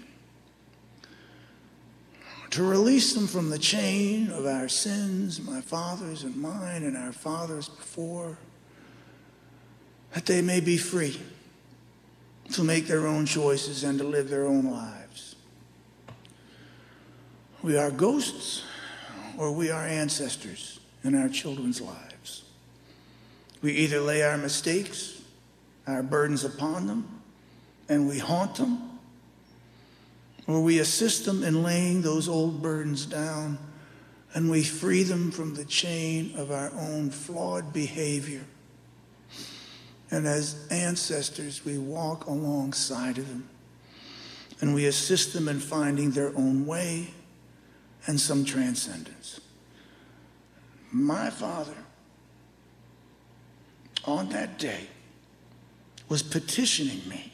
To 2.49 2.63
release 2.63 3.13
them 3.13 3.27
from 3.27 3.49
the 3.49 3.60
chain 3.60 4.31
of 4.31 4.47
our 4.47 4.67
sins, 4.67 5.39
my 5.39 5.62
father's 5.62 6.23
and 6.23 6.36
mine, 6.36 6.84
and 6.84 6.97
our 6.97 7.12
fathers 7.12 7.69
before, 7.69 8.38
that 10.13 10.25
they 10.25 10.41
may 10.41 10.60
be 10.60 10.77
free 10.77 11.21
to 12.53 12.63
make 12.63 12.88
their 12.88 13.05
own 13.05 13.27
choices 13.27 13.84
and 13.84 13.99
to 13.99 14.05
live 14.05 14.29
their 14.29 14.45
own 14.45 14.65
lives. 14.71 15.36
We 17.62 17.77
are 17.77 17.91
ghosts 17.91 18.63
or 19.38 19.51
we 19.51 19.69
are 19.69 19.86
ancestors 19.86 20.79
in 21.03 21.13
our 21.13 21.29
children's 21.29 21.79
lives. 21.79 22.45
We 23.62 23.73
either 23.73 23.99
lay 23.99 24.23
our 24.23 24.38
mistakes, 24.38 25.21
our 25.86 26.01
burdens 26.01 26.43
upon 26.43 26.88
them, 26.88 27.14
and 27.87 28.07
we 28.07 28.19
haunt 28.19 28.55
them, 28.55 28.99
or 30.47 30.61
we 30.61 30.79
assist 30.79 31.25
them 31.25 31.43
in 31.43 31.63
laying 31.63 32.01
those 32.01 32.27
old 32.27 32.61
burdens 32.61 33.05
down 33.05 33.57
and 34.35 34.51
we 34.51 34.63
free 34.63 35.01
them 35.01 35.31
from 35.31 35.55
the 35.55 35.63
chain 35.63 36.33
of 36.35 36.51
our 36.51 36.69
own 36.77 37.09
flawed 37.09 37.71
behavior. 37.71 38.43
And 40.11 40.27
as 40.27 40.67
ancestors, 40.69 41.63
we 41.63 41.77
walk 41.77 42.25
alongside 42.25 43.17
of 43.17 43.27
them 43.29 43.47
and 44.59 44.75
we 44.75 44.85
assist 44.87 45.33
them 45.33 45.47
in 45.47 45.61
finding 45.61 46.11
their 46.11 46.37
own 46.37 46.65
way 46.65 47.13
and 48.07 48.19
some 48.19 48.43
transcendence. 48.43 49.39
My 50.91 51.29
father, 51.29 51.77
on 54.03 54.29
that 54.29 54.59
day, 54.59 54.87
was 56.09 56.21
petitioning 56.21 57.07
me 57.07 57.31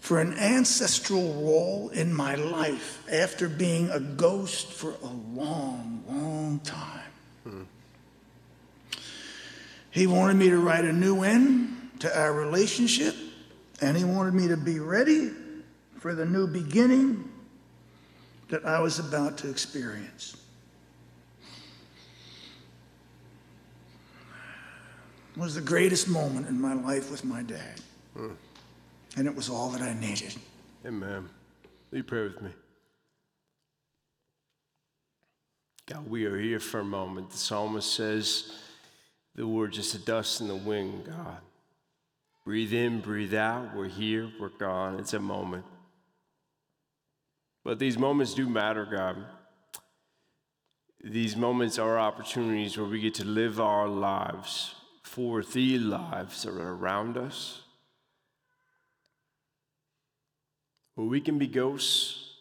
for 0.00 0.20
an 0.20 0.32
ancestral 0.38 1.34
role 1.34 1.90
in 1.90 2.12
my 2.12 2.34
life 2.34 3.04
after 3.10 3.48
being 3.48 3.90
a 3.90 4.00
ghost 4.00 4.72
for 4.72 4.94
a 5.02 5.06
long, 5.34 6.02
long 6.08 6.60
time. 6.60 7.10
Hmm. 7.44 7.62
He 9.90 10.06
wanted 10.06 10.36
me 10.36 10.50
to 10.50 10.58
write 10.58 10.84
a 10.84 10.92
new 10.92 11.22
end 11.22 11.90
to 12.00 12.18
our 12.18 12.32
relationship, 12.32 13.14
and 13.80 13.96
he 13.96 14.04
wanted 14.04 14.34
me 14.34 14.48
to 14.48 14.56
be 14.56 14.78
ready 14.78 15.30
for 15.98 16.14
the 16.14 16.24
new 16.24 16.46
beginning 16.46 17.28
that 18.48 18.64
I 18.64 18.80
was 18.80 18.98
about 18.98 19.36
to 19.38 19.50
experience. 19.50 20.36
It 25.36 25.40
was 25.40 25.54
the 25.54 25.60
greatest 25.60 26.08
moment 26.08 26.48
in 26.48 26.60
my 26.60 26.74
life 26.74 27.10
with 27.10 27.24
my 27.24 27.42
dad. 27.42 27.80
Hmm 28.16 28.32
and 29.16 29.26
it 29.26 29.34
was 29.34 29.48
all 29.48 29.70
that 29.70 29.82
I 29.82 29.94
needed. 29.94 30.34
Amen. 30.86 31.28
Will 31.90 31.98
you 31.98 32.04
pray 32.04 32.22
with 32.22 32.40
me? 32.42 32.50
God, 35.86 36.08
we 36.08 36.26
are 36.26 36.38
here 36.38 36.60
for 36.60 36.80
a 36.80 36.84
moment. 36.84 37.30
The 37.30 37.38
psalmist 37.38 37.94
says 37.94 38.52
the 39.34 39.46
word 39.46 39.72
just 39.72 39.94
a 39.94 39.98
dust 39.98 40.40
in 40.40 40.48
the 40.48 40.54
wind, 40.54 41.06
God. 41.06 41.38
Breathe 42.44 42.74
in, 42.74 43.00
breathe 43.00 43.34
out. 43.34 43.74
We're 43.74 43.88
here, 43.88 44.30
we're 44.38 44.48
gone. 44.48 44.98
It's 44.98 45.14
a 45.14 45.18
moment. 45.18 45.64
But 47.64 47.78
these 47.78 47.98
moments 47.98 48.34
do 48.34 48.48
matter, 48.48 48.86
God. 48.86 49.16
These 51.02 51.36
moments 51.36 51.78
are 51.78 51.98
opportunities 51.98 52.76
where 52.76 52.86
we 52.86 53.00
get 53.00 53.14
to 53.14 53.24
live 53.24 53.60
our 53.60 53.88
lives 53.88 54.74
for 55.02 55.42
the 55.42 55.78
lives 55.78 56.42
that 56.42 56.52
are 56.52 56.74
around 56.74 57.16
us 57.16 57.62
where 60.98 61.06
we 61.06 61.20
can 61.20 61.38
be 61.38 61.46
ghosts 61.46 62.32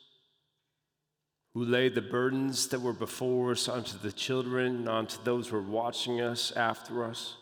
who 1.54 1.64
lay 1.64 1.90
the 1.90 2.02
burdens 2.02 2.70
that 2.70 2.82
were 2.82 2.92
before 2.92 3.52
us 3.52 3.70
onto 3.70 4.00
the 4.00 4.12
children, 4.12 4.88
onto 4.88 5.16
those 5.24 5.50
who 5.50 5.58
are 5.58 5.62
watching 5.62 6.22
us 6.22 6.52
after 6.54 7.04
us. 7.04 7.36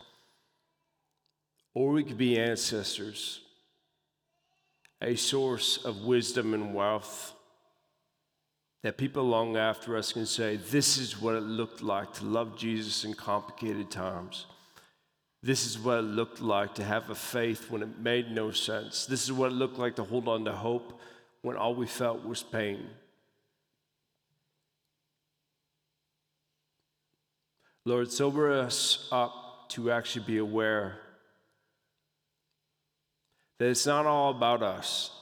Or 1.72 1.92
we 1.92 2.04
could 2.04 2.18
be 2.18 2.38
ancestors, 2.38 3.40
a 5.00 5.14
source 5.14 5.82
of 5.86 6.02
wisdom 6.02 6.52
and 6.52 6.74
wealth 6.74 7.32
that 8.82 8.98
people 8.98 9.24
long 9.24 9.56
after 9.56 9.96
us 9.96 10.12
can 10.12 10.26
say, 10.26 10.56
This 10.56 10.98
is 10.98 11.18
what 11.18 11.34
it 11.34 11.44
looked 11.44 11.80
like 11.82 12.12
to 12.16 12.26
love 12.26 12.58
Jesus 12.58 13.06
in 13.06 13.14
complicated 13.14 13.90
times. 13.90 14.44
This 15.46 15.64
is 15.64 15.78
what 15.78 15.98
it 15.98 16.02
looked 16.02 16.40
like 16.40 16.74
to 16.74 16.82
have 16.82 17.08
a 17.08 17.14
faith 17.14 17.70
when 17.70 17.80
it 17.80 18.00
made 18.00 18.32
no 18.32 18.50
sense. 18.50 19.06
This 19.06 19.22
is 19.22 19.30
what 19.30 19.52
it 19.52 19.54
looked 19.54 19.78
like 19.78 19.94
to 19.94 20.02
hold 20.02 20.26
on 20.26 20.44
to 20.44 20.50
hope 20.50 20.98
when 21.42 21.56
all 21.56 21.72
we 21.72 21.86
felt 21.86 22.24
was 22.24 22.42
pain. 22.42 22.84
Lord, 27.84 28.10
sober 28.10 28.50
us 28.50 29.08
up 29.12 29.68
to 29.68 29.92
actually 29.92 30.24
be 30.24 30.38
aware 30.38 30.96
that 33.58 33.68
it's 33.68 33.86
not 33.86 34.04
all 34.04 34.32
about 34.32 34.64
us. 34.64 35.12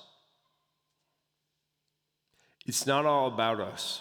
It's 2.65 2.87
not 2.87 3.05
all 3.05 3.27
about 3.29 3.61
us. 3.61 4.01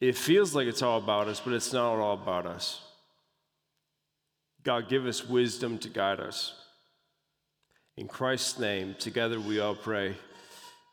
It 0.00 0.16
feels 0.16 0.56
like 0.56 0.66
it's 0.66 0.82
all 0.82 0.98
about 0.98 1.28
us, 1.28 1.38
but 1.38 1.52
it's 1.52 1.72
not 1.72 2.00
all 2.00 2.14
about 2.14 2.46
us. 2.46 2.80
God, 4.64 4.88
give 4.88 5.06
us 5.06 5.26
wisdom 5.26 5.78
to 5.78 5.88
guide 5.88 6.20
us. 6.20 6.54
In 7.96 8.08
Christ's 8.08 8.58
name, 8.58 8.94
together 8.98 9.40
we 9.40 9.60
all 9.60 9.74
pray. 9.74 10.14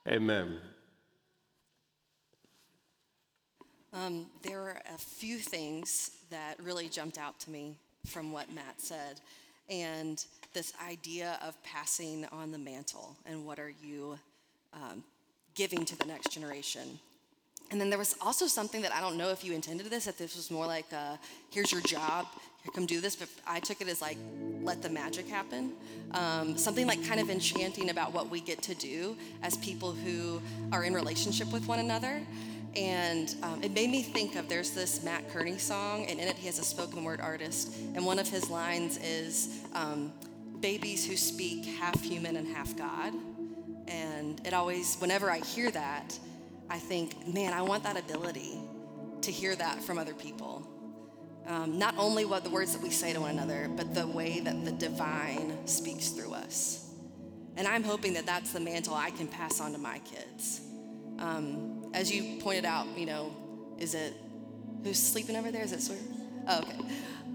Amen. 0.08 0.58
Um, 3.94 4.28
there 4.44 4.62
are 4.62 4.82
a 4.94 4.98
few 4.98 5.38
things 5.38 6.12
that 6.30 6.56
really 6.62 6.90
jumped 6.90 7.18
out 7.18 7.40
to 7.42 7.50
me 7.50 7.76
from 8.06 8.32
what 8.32 8.54
Matt 8.54 8.82
said. 8.82 9.22
And 9.70 10.24
this 10.54 10.74
idea 10.88 11.40
of 11.46 11.62
passing 11.64 12.26
on 12.32 12.52
the 12.52 12.58
mantle 12.58 13.16
and 13.26 13.46
what 13.46 13.60
are 13.60 13.74
you 13.84 14.18
um, 14.74 15.04
giving 15.54 15.86
to 15.86 15.98
the 15.98 16.06
next 16.06 16.32
generation. 16.32 17.00
And 17.72 17.80
then 17.80 17.90
there 17.90 18.00
was 18.00 18.16
also 18.20 18.48
something 18.48 18.82
that 18.82 18.94
I 18.94 19.00
don't 19.00 19.16
know 19.16 19.30
if 19.30 19.44
you 19.44 19.54
intended 19.54 19.88
this, 19.90 20.06
that 20.06 20.18
this 20.18 20.36
was 20.36 20.50
more 20.50 20.66
like, 20.66 20.92
a, 20.92 21.20
here's 21.52 21.72
your 21.72 21.82
job, 21.82 22.26
come 22.74 22.86
do 22.86 23.00
this. 23.00 23.16
But 23.16 23.30
I 23.46 23.60
took 23.60 23.82
it 23.82 23.88
as 23.88 24.02
like, 24.02 24.18
let 24.62 24.82
the 24.82 24.90
magic 24.90 25.28
happen. 25.28 25.74
Um, 26.12 26.58
something 26.58 26.88
like 26.88 27.06
kind 27.06 27.20
of 27.20 27.30
enchanting 27.30 27.90
about 27.90 28.12
what 28.12 28.30
we 28.30 28.42
get 28.42 28.62
to 28.64 28.76
do 28.76 29.16
as 29.44 29.58
people 29.58 29.92
who 29.92 30.42
are 30.72 30.84
in 30.84 30.94
relationship 30.94 31.52
with 31.52 31.68
one 31.68 31.80
another. 31.80 32.22
And 32.76 33.36
um, 33.42 33.64
it 33.64 33.72
made 33.72 33.90
me 33.90 34.04
think 34.04 34.36
of 34.36 34.48
there's 34.48 34.72
this 34.72 35.04
Mat 35.04 35.28
Kearney 35.32 35.58
song, 35.58 36.06
and 36.06 36.20
in 36.20 36.28
it 36.28 36.36
he 36.36 36.46
has 36.46 36.60
a 36.60 36.64
spoken 36.64 37.04
word 37.04 37.20
artist. 37.20 37.76
And 37.96 38.06
one 38.06 38.20
of 38.20 38.28
his 38.28 38.50
lines 38.50 38.98
is 38.98 39.64
um, 39.74 40.14
babies 40.60 41.06
who 41.06 41.18
speak 41.18 41.66
half 41.66 42.00
human 42.02 42.36
and 42.36 42.48
half 42.48 42.76
God. 42.76 43.14
And 43.88 44.40
it 44.46 44.54
always, 44.54 44.98
whenever 44.98 45.32
I 45.32 45.40
hear 45.40 45.72
that, 45.72 46.18
I 46.70 46.78
think, 46.78 47.28
man, 47.28 47.54
I 47.54 47.62
want 47.62 47.84
that 47.84 47.98
ability 47.98 48.60
to 49.22 49.32
hear 49.32 49.56
that 49.56 49.84
from 49.84 49.98
other 49.98 50.14
people. 50.14 50.68
Um, 51.48 51.80
not 51.80 51.96
only 51.98 52.26
what 52.26 52.44
the 52.44 52.50
words 52.50 52.74
that 52.74 52.82
we 52.82 52.92
say 52.92 53.12
to 53.14 53.22
one 53.22 53.32
another, 53.32 53.70
but 53.76 53.96
the 53.96 54.06
way 54.06 54.40
that 54.40 54.66
the 54.66 54.72
divine 54.72 55.68
speaks 55.68 56.10
through 56.10 56.34
us. 56.34 56.92
And 57.58 57.68
I'm 57.68 57.84
hoping 57.84 58.14
that 58.14 58.26
that's 58.26 58.54
the 58.54 58.60
mantle 58.60 58.94
I 58.94 59.10
can 59.10 59.28
pass 59.28 59.60
on 59.60 59.72
to 59.74 59.80
my 59.80 60.00
kids. 60.00 60.62
Um, 61.18 61.92
as 61.94 62.12
you 62.12 62.40
pointed 62.40 62.66
out, 62.66 62.88
you 62.96 63.06
know, 63.06 63.34
is 63.78 63.96
it 63.96 64.14
who's 64.84 65.00
sleeping 65.00 65.36
over 65.36 65.52
there? 65.52 65.64
Is 65.64 65.74
it 65.74 65.82
Sawyer? 65.82 65.98
Oh, 66.48 66.60
okay. 66.60 66.78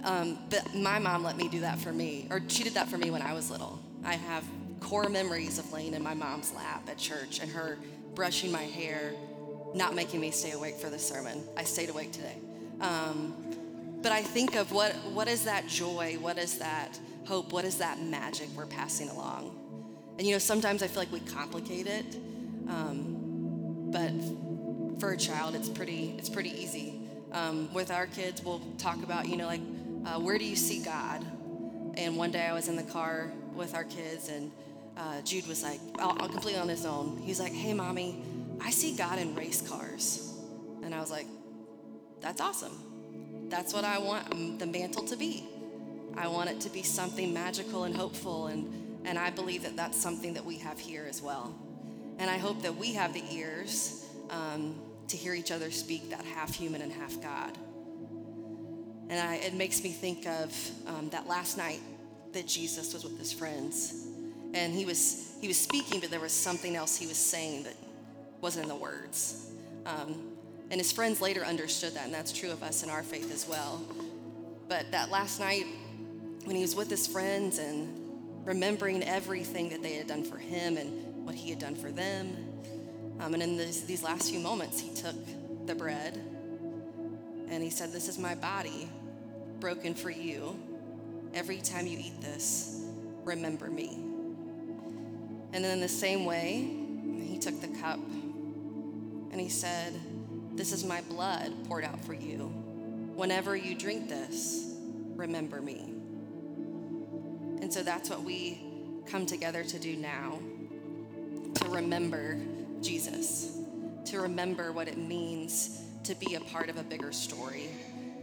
Um, 0.05 0.38
but 0.49 0.75
my 0.75 0.99
mom 0.99 1.25
let 1.25 1.37
me 1.37 1.49
do 1.49 1.61
that 1.61 1.79
for 1.79 1.92
me, 1.92 2.27
or 2.31 2.40
she 2.47 2.62
did 2.62 2.75
that 2.75 2.88
for 2.88 2.99
me 2.99 3.11
when 3.11 3.23
I 3.23 3.33
was 3.33 3.51
little. 3.51 3.81
I 4.05 4.14
have 4.14 4.44
core 4.81 5.09
memories 5.09 5.59
of 5.59 5.73
laying 5.73 5.94
in 5.94 6.03
my 6.03 6.14
mom's 6.14 6.53
lap 6.53 6.88
at 6.88 6.99
church 6.99 7.40
and 7.40 7.51
her 7.51 7.79
brushing 8.14 8.53
my 8.53 8.62
hair, 8.62 9.12
not 9.74 9.94
making 9.94 10.20
me 10.20 10.31
stay 10.31 10.53
awake 10.53 10.77
for 10.77 10.90
the 10.90 10.98
sermon. 10.98 11.42
I 11.57 11.64
stayed 11.64 11.90
awake 11.90 12.12
today. 12.12 12.37
Um, 12.81 13.35
but 14.03 14.12
I 14.12 14.22
think 14.22 14.55
of 14.55 14.72
what, 14.72 14.92
what 15.12 15.29
is 15.29 15.44
that 15.44 15.66
joy? 15.66 16.16
What 16.20 16.38
is 16.38 16.59
that 16.59 16.98
hope? 17.27 17.53
What 17.53 17.64
is 17.64 17.79
that 17.79 18.00
magic 18.00 18.48
we're 18.57 18.66
passing 18.66 19.09
along? 19.09 19.64
And 20.18 20.27
you 20.27 20.35
know, 20.35 20.38
sometimes 20.38 20.83
I 20.83 20.87
feel 20.87 21.03
like 21.03 21.12
we 21.12 21.20
complicate 21.20 21.87
it, 21.87 22.16
um, 22.68 23.90
but 23.90 24.12
for 25.00 25.12
a 25.12 25.16
child, 25.16 25.57
it's 25.57 25.68
pretty 25.68 26.14
it's 26.18 26.29
pretty 26.29 26.50
easy. 26.50 27.00
Um, 27.33 27.72
with 27.74 27.90
our 27.90 28.07
kids, 28.07 28.42
we'll 28.44 28.62
talk 28.79 29.03
about 29.03 29.29
you 29.29 29.37
know 29.37 29.46
like 29.46 29.61
uh, 30.07 30.20
where 30.20 30.38
do 30.38 30.44
you 30.44 30.55
see 30.55 30.83
God? 30.83 31.24
And 31.96 32.16
one 32.16 32.31
day 32.31 32.46
I 32.46 32.53
was 32.53 32.68
in 32.68 32.77
the 32.77 32.85
car 32.85 33.33
with 33.55 33.74
our 33.74 33.85
kids, 33.85 34.29
and 34.29 34.53
uh, 34.96 35.20
Jude 35.22 35.46
was 35.46 35.62
like, 35.62 35.80
all 35.98 36.14
completely 36.14 36.57
on 36.57 36.68
his 36.68 36.87
own. 36.87 37.18
He's 37.18 37.40
like, 37.40 37.52
"Hey, 37.52 37.74
mommy, 37.74 38.22
I 38.61 38.70
see 38.70 38.96
God 38.96 39.18
in 39.18 39.35
race 39.35 39.61
cars," 39.61 40.33
and 40.83 40.94
I 40.94 41.00
was 41.00 41.11
like, 41.11 41.26
"That's 42.20 42.40
awesome. 42.40 43.48
That's 43.48 43.72
what 43.74 43.85
I 43.85 43.98
want 43.98 44.59
the 44.59 44.66
mantle 44.66 45.04
to 45.04 45.16
be. 45.16 45.48
I 46.16 46.28
want 46.28 46.50
it 46.50 46.61
to 46.61 46.70
be 46.70 46.83
something 46.83 47.33
magical 47.33 47.85
and 47.85 47.94
hopeful 47.96 48.46
and." 48.46 48.83
And 49.04 49.18
I 49.18 49.30
believe 49.30 49.64
that 49.64 49.76
that's 49.76 50.00
something 50.00 50.33
that 50.35 50.44
we 50.44 50.57
have 50.59 50.78
here 50.78 51.07
as 51.07 51.20
well. 51.20 51.54
And 52.18 52.30
I 52.30 52.38
hope 52.38 52.62
that 52.62 52.74
we 52.76 52.94
have 52.94 53.12
the 53.12 53.22
ears 53.30 54.07
um, 54.30 54.80
to 55.09 55.16
hear 55.16 55.35
each 55.35 55.50
other 55.50 55.70
speak 55.70 56.11
that 56.11 56.24
half 56.24 56.54
human 56.54 56.80
and 56.80 56.92
half 56.92 57.20
God. 57.20 57.57
And 59.11 59.20
I, 59.20 59.37
it 59.37 59.54
makes 59.54 59.83
me 59.83 59.90
think 59.90 60.26
of 60.26 60.70
um, 60.87 61.11
that 61.11 61.26
last 61.26 61.59
night 61.59 61.80
that 62.33 62.46
Jesus 62.46 62.94
was 62.94 63.04
with 63.04 63.18
his 63.18 63.33
friends. 63.33 64.04
And 64.55 64.73
he 64.73 64.87
was, 64.87 65.35
he 65.40 65.49
was 65.49 65.59
speaking, 65.59 66.01
but 66.01 66.11
there 66.11 66.21
was 66.21 66.33
something 66.33 66.77
else 66.77 66.97
he 66.97 67.07
was 67.07 67.19
saying 67.19 67.64
that 67.64 67.75
wasn't 68.40 68.64
in 68.64 68.69
the 68.69 68.77
words. 68.77 69.51
Um, 69.85 70.33
and 70.71 70.81
his 70.81 70.93
friends 70.93 71.21
later 71.21 71.45
understood 71.45 71.95
that, 71.95 72.07
and 72.07 72.14
that's 72.14 72.33
true 72.33 72.51
of 72.51 72.62
us 72.62 72.83
in 72.83 72.88
our 72.88 73.03
faith 73.03 73.33
as 73.33 73.47
well. 73.47 73.83
But 74.69 74.90
that 74.93 75.11
last 75.11 75.40
night, 75.40 75.67
when 76.45 76.57
he 76.57 76.62
was 76.62 76.75
with 76.75 76.88
his 76.88 77.07
friends 77.07 77.59
and 77.59 78.01
remembering 78.45 79.03
everything 79.03 79.71
that 79.71 79.83
they 79.83 79.95
had 79.95 80.07
done 80.07 80.25
for 80.25 80.38
him 80.38 80.77
and 80.77 81.27
what 81.27 81.35
he 81.35 81.51
had 81.51 81.59
done 81.59 81.75
for 81.75 81.90
them. 81.90 82.37
Um, 83.21 83.35
and 83.35 83.43
in 83.43 83.57
this, 83.57 83.83
these 83.83 84.03
last 84.03 84.31
few 84.31 84.40
moments, 84.40 84.81
he 84.81 84.95
took 84.95 85.17
the 85.67 85.75
bread 85.75 86.21
and 87.49 87.62
he 87.62 87.71
said, 87.71 87.93
This 87.93 88.09
is 88.09 88.19
my 88.19 88.35
body 88.35 88.88
broken 89.61 89.95
for 89.95 90.11
you. 90.11 90.59
Every 91.33 91.59
time 91.59 91.87
you 91.87 91.99
eat 91.99 92.21
this, 92.21 92.85
remember 93.25 93.69
me. 93.69 94.13
And 95.55 95.64
then 95.64 95.71
in 95.71 95.81
the 95.81 95.88
same 95.88 96.25
way, 96.25 96.69
he 97.23 97.38
took 97.38 97.61
the 97.61 97.69
cup 97.69 98.01
and 99.31 99.40
he 99.40 99.49
said, 99.49 99.95
This 100.57 100.73
is 100.73 100.85
my 100.85 101.01
blood 101.03 101.53
poured 101.69 101.85
out 101.85 102.05
for 102.05 102.12
you. 102.12 102.53
Whenever 103.14 103.57
you 103.57 103.77
drink 103.77 104.09
this, 104.09 104.75
remember 105.14 105.61
me. 105.61 105.95
And 107.62 107.73
so 107.73 107.85
that's 107.85 108.11
what 108.11 108.25
we 108.25 108.61
come 109.07 109.27
together 109.27 109.62
to 109.62 109.79
do 109.79 109.97
now 109.97 110.40
to 111.55 111.69
remember 111.69 112.37
Jesus, 112.81 113.57
to 114.07 114.21
remember 114.21 114.73
what 114.73 114.88
it 114.88 114.99
means 114.99 115.83
to 116.03 116.17
be 116.17 116.35
a 116.35 116.40
part 116.40 116.69
of 116.69 116.79
a 116.79 116.83
bigger 116.83 117.12
story, 117.12 117.69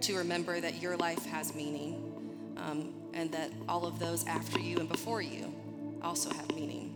to 0.02 0.18
remember 0.18 0.60
that 0.60 0.82
your 0.82 0.98
life 0.98 1.26
has 1.28 1.56
meaning, 1.56 2.54
um, 2.58 2.94
and 3.14 3.32
that 3.32 3.52
all 3.70 3.86
of 3.86 4.00
those 4.00 4.26
after 4.28 4.60
you 4.60 4.78
and 4.78 4.90
before 4.90 5.22
you 5.22 5.54
also 6.04 6.30
have 6.30 6.54
meaning. 6.54 6.91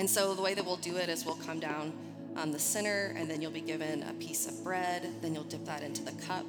And 0.00 0.08
so 0.08 0.34
the 0.34 0.40
way 0.40 0.54
that 0.54 0.64
we'll 0.64 0.76
do 0.76 0.96
it 0.96 1.10
is 1.10 1.26
we'll 1.26 1.34
come 1.34 1.60
down 1.60 1.92
on 2.34 2.52
the 2.52 2.58
center, 2.58 3.12
and 3.18 3.30
then 3.30 3.42
you'll 3.42 3.50
be 3.50 3.60
given 3.60 4.02
a 4.04 4.14
piece 4.14 4.46
of 4.46 4.64
bread, 4.64 5.06
then 5.20 5.34
you'll 5.34 5.44
dip 5.44 5.66
that 5.66 5.82
into 5.82 6.02
the 6.02 6.12
cup, 6.12 6.46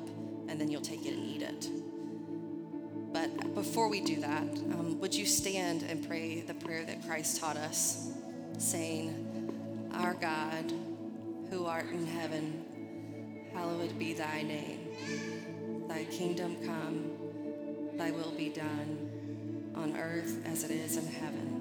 and 0.48 0.52
then 0.52 0.72
you'll 0.72 0.80
take 0.80 1.06
it 1.06 1.14
and 1.14 1.26
eat 1.26 1.42
it. 1.42 1.70
But 3.12 3.54
before 3.54 3.90
we 3.90 4.00
do 4.00 4.22
that, 4.22 4.44
um, 4.72 5.02
would 5.02 5.14
you 5.14 5.26
stand 5.26 5.84
and 5.84 6.08
pray 6.08 6.40
the 6.40 6.54
prayer 6.54 6.86
that 6.86 7.06
Christ 7.06 7.42
taught 7.42 7.58
us, 7.58 8.14
saying, 8.58 9.90
Our 9.96 10.14
God, 10.14 10.72
who 11.50 11.66
art 11.66 11.90
in 11.90 12.08
heaven, 12.08 13.50
hallowed 13.54 14.00
be 14.00 14.14
thy 14.14 14.44
name. 14.44 14.88
Thy 15.90 16.06
kingdom 16.06 16.56
come, 16.66 17.98
thy 17.98 18.12
will 18.12 18.32
be 18.32 18.48
done, 18.48 19.74
on 19.76 19.98
earth 19.98 20.38
as 20.46 20.64
it 20.64 20.72
is 20.72 20.96
in 20.96 21.06
heaven. 21.06 21.61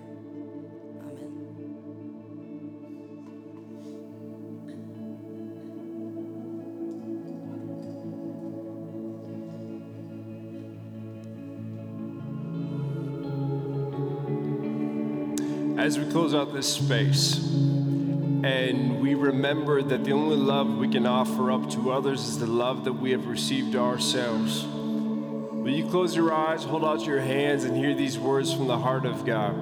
As 15.81 15.97
we 15.97 16.05
close 16.11 16.35
out 16.35 16.53
this 16.53 16.71
space, 16.71 17.39
and 17.39 19.01
we 19.01 19.15
remember 19.15 19.81
that 19.81 20.03
the 20.03 20.11
only 20.11 20.35
love 20.35 20.77
we 20.77 20.87
can 20.87 21.07
offer 21.07 21.51
up 21.51 21.71
to 21.71 21.91
others 21.91 22.21
is 22.21 22.37
the 22.37 22.45
love 22.45 22.83
that 22.83 22.93
we 22.93 23.09
have 23.09 23.25
received 23.25 23.75
ourselves. 23.75 24.63
Will 24.63 25.71
you 25.71 25.87
close 25.87 26.15
your 26.15 26.31
eyes, 26.31 26.63
hold 26.63 26.85
out 26.85 27.03
your 27.07 27.19
hands, 27.19 27.63
and 27.63 27.75
hear 27.75 27.95
these 27.95 28.19
words 28.19 28.53
from 28.53 28.67
the 28.67 28.77
heart 28.77 29.07
of 29.07 29.25
God? 29.25 29.55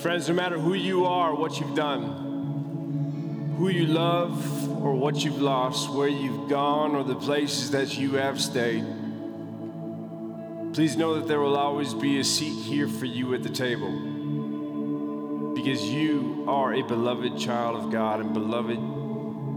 Friends, 0.00 0.30
no 0.30 0.34
matter 0.34 0.58
who 0.58 0.72
you 0.72 1.04
are, 1.04 1.34
what 1.34 1.60
you've 1.60 1.74
done, 1.74 3.54
who 3.58 3.68
you 3.68 3.84
love, 3.84 4.82
or 4.82 4.94
what 4.94 5.22
you've 5.22 5.42
lost, 5.42 5.90
where 5.90 6.08
you've 6.08 6.48
gone, 6.48 6.94
or 6.94 7.04
the 7.04 7.16
places 7.16 7.72
that 7.72 7.98
you 7.98 8.14
have 8.14 8.40
stayed, 8.40 8.86
please 10.72 10.96
know 10.96 11.16
that 11.16 11.28
there 11.28 11.40
will 11.40 11.58
always 11.58 11.92
be 11.92 12.18
a 12.18 12.24
seat 12.24 12.62
here 12.62 12.88
for 12.88 13.04
you 13.04 13.34
at 13.34 13.42
the 13.42 13.50
table 13.50 14.13
because 15.64 15.88
you 15.88 16.44
are 16.46 16.74
a 16.74 16.82
beloved 16.82 17.38
child 17.38 17.74
of 17.82 17.90
God, 17.90 18.20
and 18.20 18.34
beloved, 18.34 18.76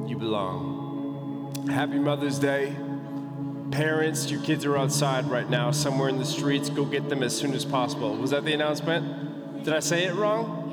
you 0.09 0.17
belong. 0.17 1.51
Happy 1.69 1.99
Mother's 1.99 2.39
Day. 2.39 2.73
Parents, 3.71 4.31
your 4.31 4.41
kids 4.41 4.63
are 4.63 4.77
outside 4.77 5.29
right 5.29 5.49
now, 5.49 5.69
somewhere 5.71 6.07
in 6.07 6.17
the 6.17 6.23
streets. 6.23 6.69
Go 6.69 6.85
get 6.85 7.09
them 7.09 7.23
as 7.23 7.35
soon 7.35 7.53
as 7.53 7.65
possible. 7.65 8.15
Was 8.15 8.31
that 8.31 8.45
the 8.45 8.53
announcement? 8.53 9.65
Did 9.65 9.73
I 9.73 9.81
say 9.81 10.05
it 10.05 10.13
wrong? 10.13 10.63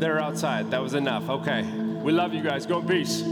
They're 0.00 0.18
outside. 0.18 0.72
That 0.72 0.82
was 0.82 0.94
enough. 0.94 1.30
Okay. 1.30 1.62
We 1.62 2.10
love 2.10 2.34
you 2.34 2.42
guys. 2.42 2.66
Go 2.66 2.80
in 2.80 2.88
peace. 2.88 3.22